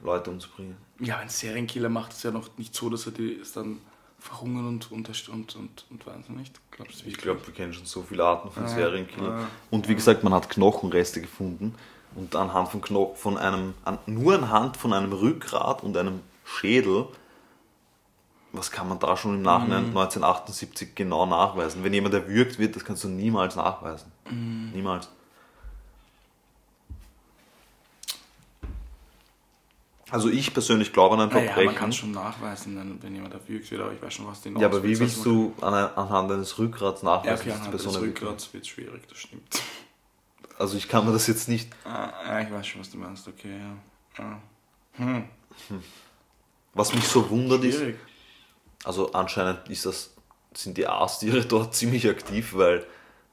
[0.00, 0.76] Leute umzubringen?
[1.00, 3.80] Ja, ein Serienkiller macht es ja noch nicht so, dass er die es dann
[4.22, 6.60] verhungern und und und und, und weiß nicht.
[6.70, 9.40] Glaubst du Ich glaube, wir kennen schon so viele Arten von Ja, Serienkillern.
[9.40, 9.48] ja.
[9.70, 11.74] Und wie gesagt, man hat Knochenreste gefunden
[12.14, 17.06] und anhand von Kno von einem, an, nur anhand von einem Rückgrat und einem Schädel,
[18.52, 19.96] was kann man da schon im Nachhinein Mhm.
[19.96, 21.82] 1978 genau nachweisen?
[21.84, 24.12] Wenn jemand erwürgt wird, das kannst du niemals nachweisen.
[24.30, 24.70] Mhm.
[24.74, 25.08] Niemals.
[30.12, 31.74] Also ich persönlich glaube an ein Naja, man Verbrechen.
[31.78, 34.66] kann es schon nachweisen, wenn, jemand erwürgt wird, aber ich weiß schon, was den ja,
[34.68, 37.70] aber wie willst du an, anhand eines Rückgrats man- Ja, nachweisen, okay, dass die anhand
[37.70, 38.30] Person des erwürgt wird?
[38.30, 39.62] Rückgrats wird schwierig, das stimmt.
[40.58, 43.26] Also ich kann mir das jetzt nicht Ah, ah, ich weiß schon, was du meinst,
[43.26, 43.56] okay,
[44.18, 44.22] ja.
[44.24, 44.38] Ah.
[44.98, 45.24] Hm,
[46.74, 47.96] Was mich so wundert ist, schwierig.
[48.84, 50.14] also anscheinend ist das,
[50.54, 52.86] sind die Aastiere dort ziemlich aktiv, weil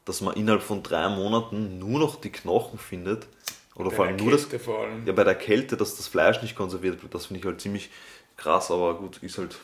[0.06, 3.26] dass man innerhalb von drei Monaten nur noch die Knochen findet,
[3.80, 5.06] oder vor allem nur das, Kälte vor allem.
[5.06, 7.90] ja bei der Kälte, dass das Fleisch nicht konserviert wird, das finde ich halt ziemlich
[8.36, 9.56] krass, aber gut, ist halt,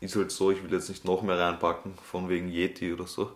[0.00, 3.32] ist halt so, ich will jetzt nicht noch mehr reinpacken, von wegen Yeti oder so.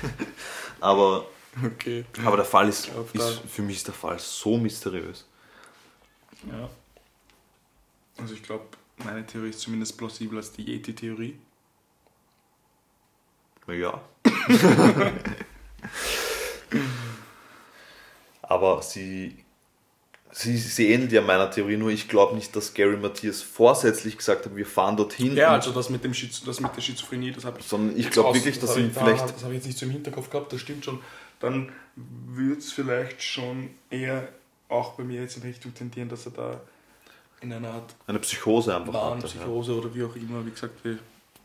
[0.80, 1.26] aber,
[1.64, 2.04] Okay.
[2.24, 5.26] aber der Fall ist, glaub, ist, für mich ist der Fall so mysteriös.
[6.50, 6.68] Ja.
[8.18, 8.64] Also ich glaube,
[9.04, 11.38] meine Theorie ist zumindest plausibler als die Yeti-Theorie.
[13.68, 14.00] Ja.
[18.48, 19.36] Aber sie,
[20.32, 24.44] sie, sie ähnelt ja meiner Theorie, nur ich glaube nicht, dass Gary Matthias vorsätzlich gesagt
[24.46, 25.36] hat, wir fahren dorthin.
[25.36, 28.10] Ja, also das mit, dem Schiz das mit der Schizophrenie, das habe ich sondern ich
[28.10, 29.34] glaube wirklich, dass hab ihm ich da- vielleicht.
[29.34, 31.00] Das habe ich jetzt nicht so im Hinterkopf gehabt, das stimmt schon.
[31.40, 34.28] Dann würde es vielleicht schon eher
[34.68, 36.60] auch bei mir jetzt in Richtung tendieren, dass er da
[37.40, 38.96] in einer Art Eine Psychose einfach hatte.
[38.96, 39.10] Ja.
[39.10, 40.98] Warnpsychose oder wie auch immer, wie gesagt, wir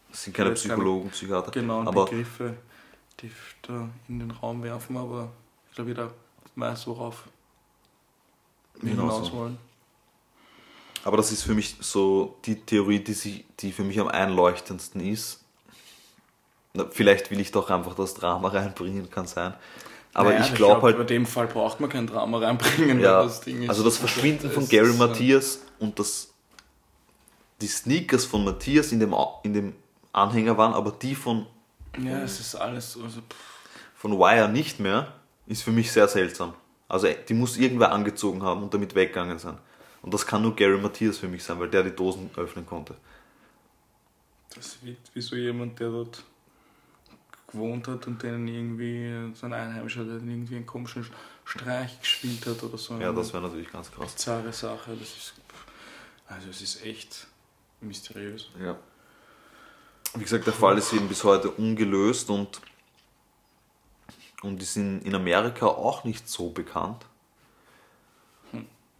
[0.10, 1.52] Das sind keine Psychologen, Psychiater.
[1.86, 2.56] aber Begriffe,
[3.22, 3.30] die
[3.64, 5.30] da in den Raum werfen, aber
[5.70, 6.12] ich glaube, jeder
[6.56, 7.24] weiß, worauf
[8.82, 9.34] wir Genau hinaus so.
[9.34, 9.58] wollen.
[11.04, 15.02] Aber das ist für mich so die Theorie, die, sie, die für mich am einleuchtendsten
[15.02, 15.44] ist.
[16.92, 19.54] Vielleicht will ich doch einfach das Drama reinbringen, kann sein.
[20.14, 23.24] Aber Naja, ich glaube glaub, halt, Bei dem Fall braucht man kein Drama reinbringen, Ja,
[23.24, 23.70] das Ding ist.
[23.70, 26.34] also das Verschwinden von Gary äh, Matthias und das
[27.62, 29.76] die Sneakers von Matthias in dem, in dem
[30.14, 31.46] Anhänger waren, aber die von,
[32.02, 32.98] Ja, es ist alles.
[33.02, 33.20] Also,
[33.96, 35.14] von Wire nicht mehr,
[35.50, 36.54] ist für mich sehr seltsam.
[36.88, 39.58] Also die muss irgendwer angezogen haben und damit weggegangen sein.
[40.02, 42.96] Und das kann nur Gary Matthias für mich sein, weil der die Dosen öffnen konnte.
[44.56, 46.24] Das wirkt wie so jemand, der dort
[47.48, 51.06] gewohnt hat und denen irgendwie so ein Einheimischer, der denen irgendwie einen komischen
[51.46, 52.98] Streich gespielt hat oder so.
[53.00, 54.14] Ja, das wäre natürlich ganz krass.
[54.14, 54.96] bizarre Sache.
[54.98, 55.34] Das ist,
[56.28, 57.28] also es ist echt
[57.82, 58.50] mysteriös.
[58.64, 58.78] Ja.
[60.16, 62.62] Wie gesagt, der Fall ist eben bis heute ungelöst und,
[64.42, 67.06] und ist in, in Amerika auch nicht so bekannt,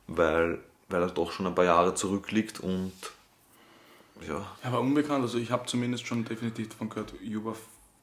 [0.08, 0.60] weil,
[0.90, 2.94] weil er doch schon ein paar Jahre zurückliegt und
[4.28, 7.56] ja, Aber unbekannt, also ich habe zumindest schon definitiv davon gehört, Yuba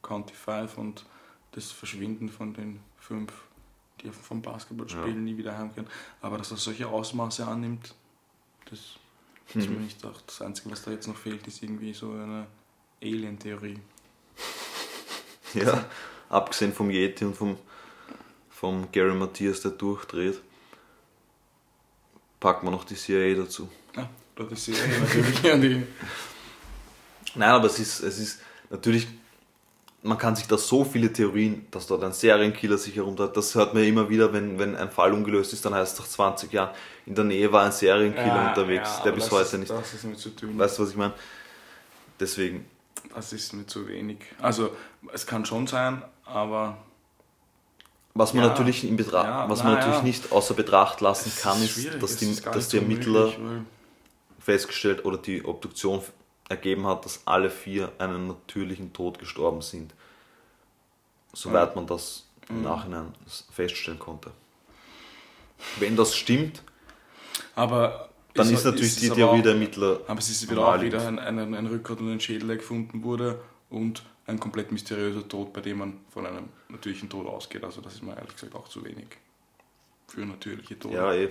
[0.03, 1.05] County 5 und
[1.53, 3.33] das Verschwinden von den fünf,
[4.01, 5.21] die vom Basketballspielen Ja.
[5.21, 5.89] nie wieder heimkehren.
[6.23, 7.95] Aber dass er solche Ausmaße annimmt,
[8.71, 8.81] das
[9.55, 10.25] ist mir nicht gedacht.
[10.27, 12.47] Das Einzige, was da jetzt noch fehlt, ist irgendwie so eine
[13.03, 13.79] Alien-Theorie.
[15.55, 15.85] ja,
[16.29, 17.57] abgesehen vom Yeti und vom,
[18.51, 20.41] vom Gary Matthias, der durchdreht,
[22.41, 23.69] packen wir noch die CIA dazu.
[23.97, 24.09] Ja,
[24.39, 25.87] die Serie natürlich.
[27.35, 29.07] Nein, aber es ist, es ist natürlich,
[30.03, 33.75] man kann sich da so viele Theorien, dass dort ein Serienkiller sich herumtreibt, das hört
[33.75, 36.75] man immer wieder, wenn, wenn ein Fall ungelöst ist, dann heißt es nach 20 Jahren,
[37.05, 39.71] in der Nähe war ein Serienkiller Ja, unterwegs, ja, der bis heute ist, nicht.
[39.71, 40.59] Das ist mir zu dünn.
[40.59, 41.15] Weißt du, was ich meine?
[42.19, 42.65] Deswegen,
[43.15, 44.19] Das ist mir zu wenig.
[44.41, 44.75] Also,
[45.13, 46.77] es kann schon sein, aber
[48.15, 50.03] was man Ja, natürlich in Betracht, ja, was na man natürlich ja.
[50.03, 53.33] nicht außer Betracht lassen es kann, ist, dass die, ist dass die Ermittler
[54.39, 56.03] festgestellt oder die Obduktion
[56.49, 59.93] ergeben hat, dass alle vier einen natürlichen Tod gestorben sind.
[61.33, 63.13] Soweit man das im Nachhinein
[63.53, 64.31] feststellen konnte.
[65.79, 66.63] Wenn das stimmt,
[67.55, 70.01] Aber dann es- ist natürlich es die Theorie der Ermittler.
[70.07, 73.03] Aber es ist wieder auch wieder ein, ein, ein Rückgrat und ein Schädel, der gefunden
[73.03, 77.65] wurde und ein komplett mysteriöser Tod, bei dem man von einem natürlichen Tod ausgeht.
[77.65, 79.07] Also das ist mir ehrlich gesagt auch zu wenig
[80.09, 80.95] für natürliche Tode.
[80.95, 81.31] Ja, eh.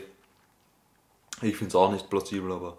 [1.41, 2.77] Ich finde es auch nicht plausibel, aber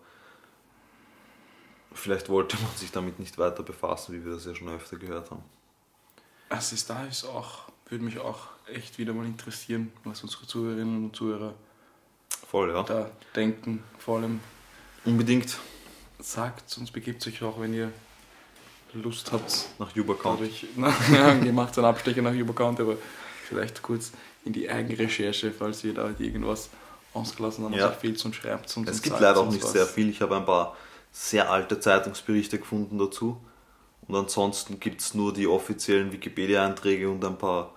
[1.93, 5.31] vielleicht wollte man sich damit nicht weiter befassen, wie wir das ja schon öfter gehört
[5.31, 5.43] haben.
[6.49, 11.05] Also ist da ist auch, würde mich auch echt wieder mal interessieren, was unsere Zuhörerinnen
[11.05, 11.55] und Zuhörer
[12.49, 12.83] Voll, ja.
[12.83, 13.83] da denken.
[13.99, 14.41] Vor allem
[15.05, 15.59] Unbedingt
[16.19, 17.93] sagt uns, begebt euch auch, wenn ihr
[19.03, 20.51] Lust habt, nach Yuba County.
[20.77, 20.93] na,
[21.45, 22.97] ihr macht einen Abstecher nach Überkant, aber
[23.49, 24.13] vielleicht kurz
[24.45, 26.71] in die Eigenrecherche, falls ihr da irgendwas
[27.15, 27.87] ausgelassen habt, Ja.
[27.87, 28.77] was euch fehlt und schreibt.
[28.87, 29.73] Es gibt leider auch nicht was.
[29.73, 30.09] sehr viel.
[30.09, 30.77] Ich habe ein paar
[31.13, 33.39] sehr alte Zeitungsberichte gefunden dazu.
[34.07, 37.73] Und ansonsten gibt es nur die offiziellen Wikipedia-Einträge und ein paar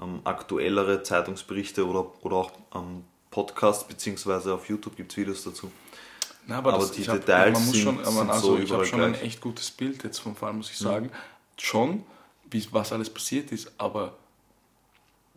[0.00, 5.70] ähm, aktuellere Zeitungsberichte oder, oder auch ähm, Podcasts, beziehungsweise auf YouTube gibt es Videos dazu.
[6.48, 8.84] Na, aber, Aber das, die hab, Details muss sind- schon, sind also so ich habe
[8.86, 9.22] schon ein gleich.
[9.24, 11.10] echt gutes Bild jetzt vom Fall, muss ich sagen.
[11.58, 12.04] Schon,
[12.50, 14.14] wie, was alles passiert ist, aber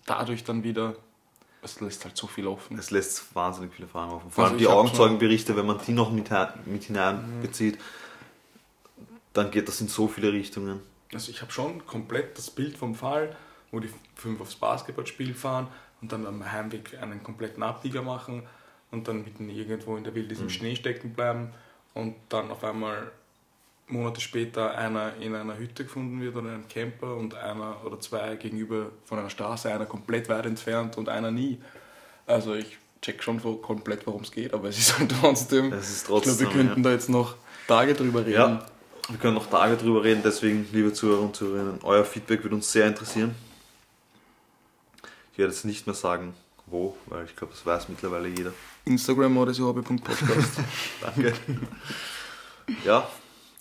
[0.05, 0.95] dadurch dann wieder,
[1.63, 2.77] es lässt halt so viel offen.
[2.77, 4.29] Es lässt wahnsinnig viele Fragen offen.
[4.29, 6.29] Vor Also allem die hab Augenzeugenberichte, wenn man die noch mit,
[6.65, 7.79] mit hineinbezieht,
[9.33, 10.79] dann geht das in so viele Richtungen.
[11.13, 13.35] Also ich habe schon komplett das Bild vom Fall,
[13.71, 15.67] wo die fünf aufs Basketballspiel fahren
[16.01, 18.43] und dann am Heimweg einen kompletten Abbieger machen
[18.91, 21.49] und dann mitten irgendwo in der Wildnis im Schnee stecken bleiben
[21.93, 23.11] und dann auf einmal
[23.87, 27.99] Monate später einer in einer Hütte gefunden wird oder in einem Camper und einer oder
[27.99, 31.57] zwei gegenüber von einer Straße, einer komplett weit entfernt und einer nie.
[32.27, 35.73] Also ich check schon komplett, worum es geht, aber es ist halt trotzdem.
[35.73, 37.35] Es ist ich glaube, wir trotzdem, könnten da jetzt noch
[37.67, 38.33] Tage drüber reden.
[38.33, 38.65] Ja,
[39.09, 42.71] wir können noch Tage drüber reden, deswegen, liebe Zuhörer und Zuhörerinnen, euer Feedback würde uns
[42.71, 43.33] sehr interessieren.
[45.31, 46.35] Ich werde jetzt nicht mehr sagen,
[46.69, 48.51] wo, weil ich glaube, das weiß mittlerweile jeder.
[48.85, 50.59] Instagram oder so hobby.podcast.
[51.01, 51.33] Danke.
[52.85, 53.07] ja,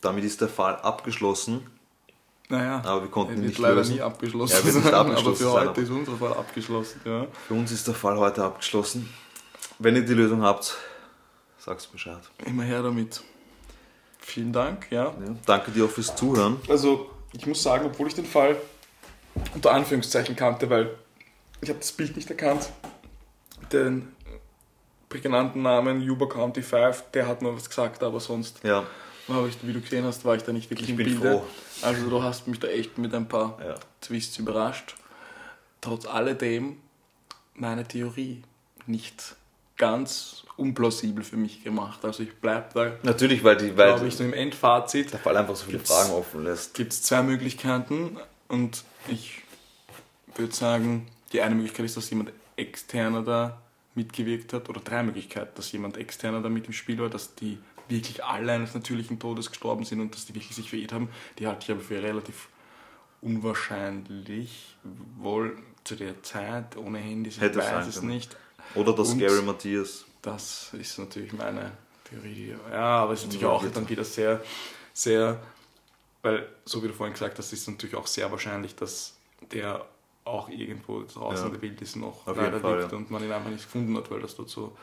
[0.00, 1.66] damit ist der Fall abgeschlossen,
[2.48, 3.96] Naja, aber wir konnten nicht leider lösen.
[3.96, 7.00] nie abgeschlossen Ja, nicht sein, aber abgeschlossen für heute ist unser Fall abgeschlossen.
[7.04, 7.26] Ja.
[7.46, 9.08] Für uns ist der Fall heute abgeschlossen.
[9.78, 10.76] Wenn ihr die Lösung habt,
[11.58, 12.18] sag's Bescheid.
[12.46, 13.22] Immer her damit.
[14.20, 15.04] Vielen Dank, ja.
[15.06, 15.14] Ja,
[15.46, 16.56] danke dir auch fürs Zuhören.
[16.68, 18.56] Also, ich muss sagen, obwohl ich den Fall
[19.54, 20.96] unter Anführungszeichen kannte, weil
[21.60, 22.68] ich habe das Bild nicht erkannt,
[23.72, 24.08] den
[25.08, 28.84] prägnanten Namen Yuba County 5, der hat mir was gesagt, aber sonst, Ja,
[29.28, 31.38] habe ich, wie du gesehen hast, war ich da nicht wirklich Ich im bin Bilde.
[31.38, 31.44] froh.
[31.82, 33.74] Also du hast mich da echt mit ein paar ja.
[34.00, 34.94] Twists überrascht.
[35.80, 36.78] Trotz alledem
[37.54, 38.42] meine Theorie
[38.86, 39.36] nicht
[39.76, 42.04] ganz unplausibel für mich gemacht.
[42.04, 45.54] Also ich bleibe da, Natürlich, weil, die, weil ich, so im Endfazit der Fall einfach
[45.56, 46.74] so viele Fragen offen lässt.
[46.74, 49.42] gibt es zwei Möglichkeiten und ich
[50.34, 53.60] würde sagen, die eine Möglichkeit ist, dass jemand externer da
[53.94, 57.58] mitgewirkt hat oder drei Möglichkeiten, dass jemand externer da mit im Spiel war, dass die
[57.88, 61.08] wirklich alle eines natürlichen Todes gestorben sind und dass die wirklich sich verirrt haben.
[61.38, 62.48] Die halte ich aber für relativ
[63.20, 64.76] unwahrscheinlich,
[65.18, 68.08] wohl zu der Zeit ohne Handys, ich Hätte weiß sein es können.
[68.08, 68.36] nicht.
[68.74, 71.72] Oder dass Und- Gary Matthias Das ist natürlich meine
[72.04, 72.54] Theorie.
[72.70, 73.74] Ja, aber es ist natürlich Ja, auch bitte.
[73.74, 74.42] dann wieder sehr,
[74.92, 75.40] sehr,
[76.22, 79.16] weil, so wie du vorhin gesagt hast, ist es natürlich auch sehr wahrscheinlich, dass
[79.52, 79.86] der
[80.28, 81.50] auch irgendwo draußen Ja.
[81.50, 82.98] der Welt ist noch Auf leider Fall, liegt ja.
[82.98, 84.76] und man ihn einfach nicht gefunden hat, weil das dort so,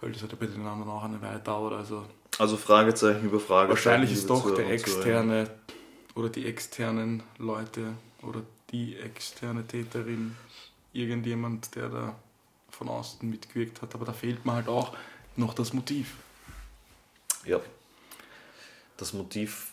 [0.00, 1.72] weil das hat ja bei den anderen auch eine Weile dauert.
[1.74, 2.04] Also
[2.38, 3.70] Also Fragezeichen über Fragezeichen.
[3.70, 5.50] wahrscheinlich ist doch der externe
[6.14, 10.36] oder die externen Leute oder die externe Täterin
[10.92, 12.14] irgendjemand, der da
[12.70, 13.94] von außen mitgewirkt hat.
[13.94, 14.96] Aber da fehlt mir halt auch
[15.36, 16.14] noch das Motiv.
[17.44, 17.60] Ja.
[18.96, 19.72] Das Motiv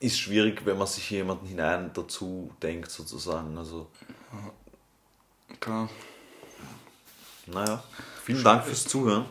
[0.00, 3.56] ist schwierig, wenn man sich jemanden hinein dazu denkt, sozusagen.
[3.58, 3.88] Also,
[5.60, 5.88] Klar.
[7.46, 7.82] naja.
[8.24, 9.24] Vielen Dank fürs Zuhören.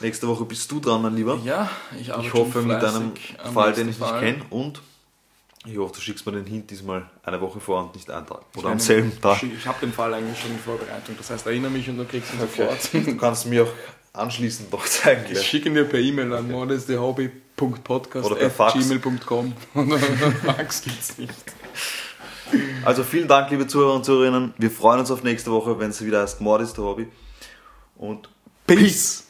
[0.00, 1.38] Nächste Woche bist du dran, mein Lieber.
[1.44, 3.12] Ja, ich, arbeite Ich hoffe mit einem
[3.52, 4.42] Fall, den ich nicht kenne.
[4.50, 4.82] Und
[5.64, 8.42] ich hoffe, du schickst mir den Hint diesmal eine Woche vor und nicht einen Tag.
[8.56, 9.42] Oder am selben Tag.
[9.42, 11.16] Ich, habe den Fall eigentlich schon in Vorbereitung.
[11.16, 12.68] Das heißt, erinnere mich und du kriegst ihn Okay.
[12.68, 13.06] sofort.
[13.06, 13.72] Du kannst mir auch
[14.12, 15.24] anschließend noch zeigen.
[15.30, 16.86] Ich schicke ihn dir per E-Mail an per Fax.
[17.56, 19.54] gmail.com
[20.44, 21.32] Fax gibt's nicht.
[22.84, 24.54] Also vielen Dank, liebe Zuhörer und Zuhörerinnen.
[24.58, 27.08] Wir freuen uns auf nächste Woche, wenn es wieder heißt Mord ist der Hobby.
[27.96, 28.28] Und
[28.66, 29.25] Peace.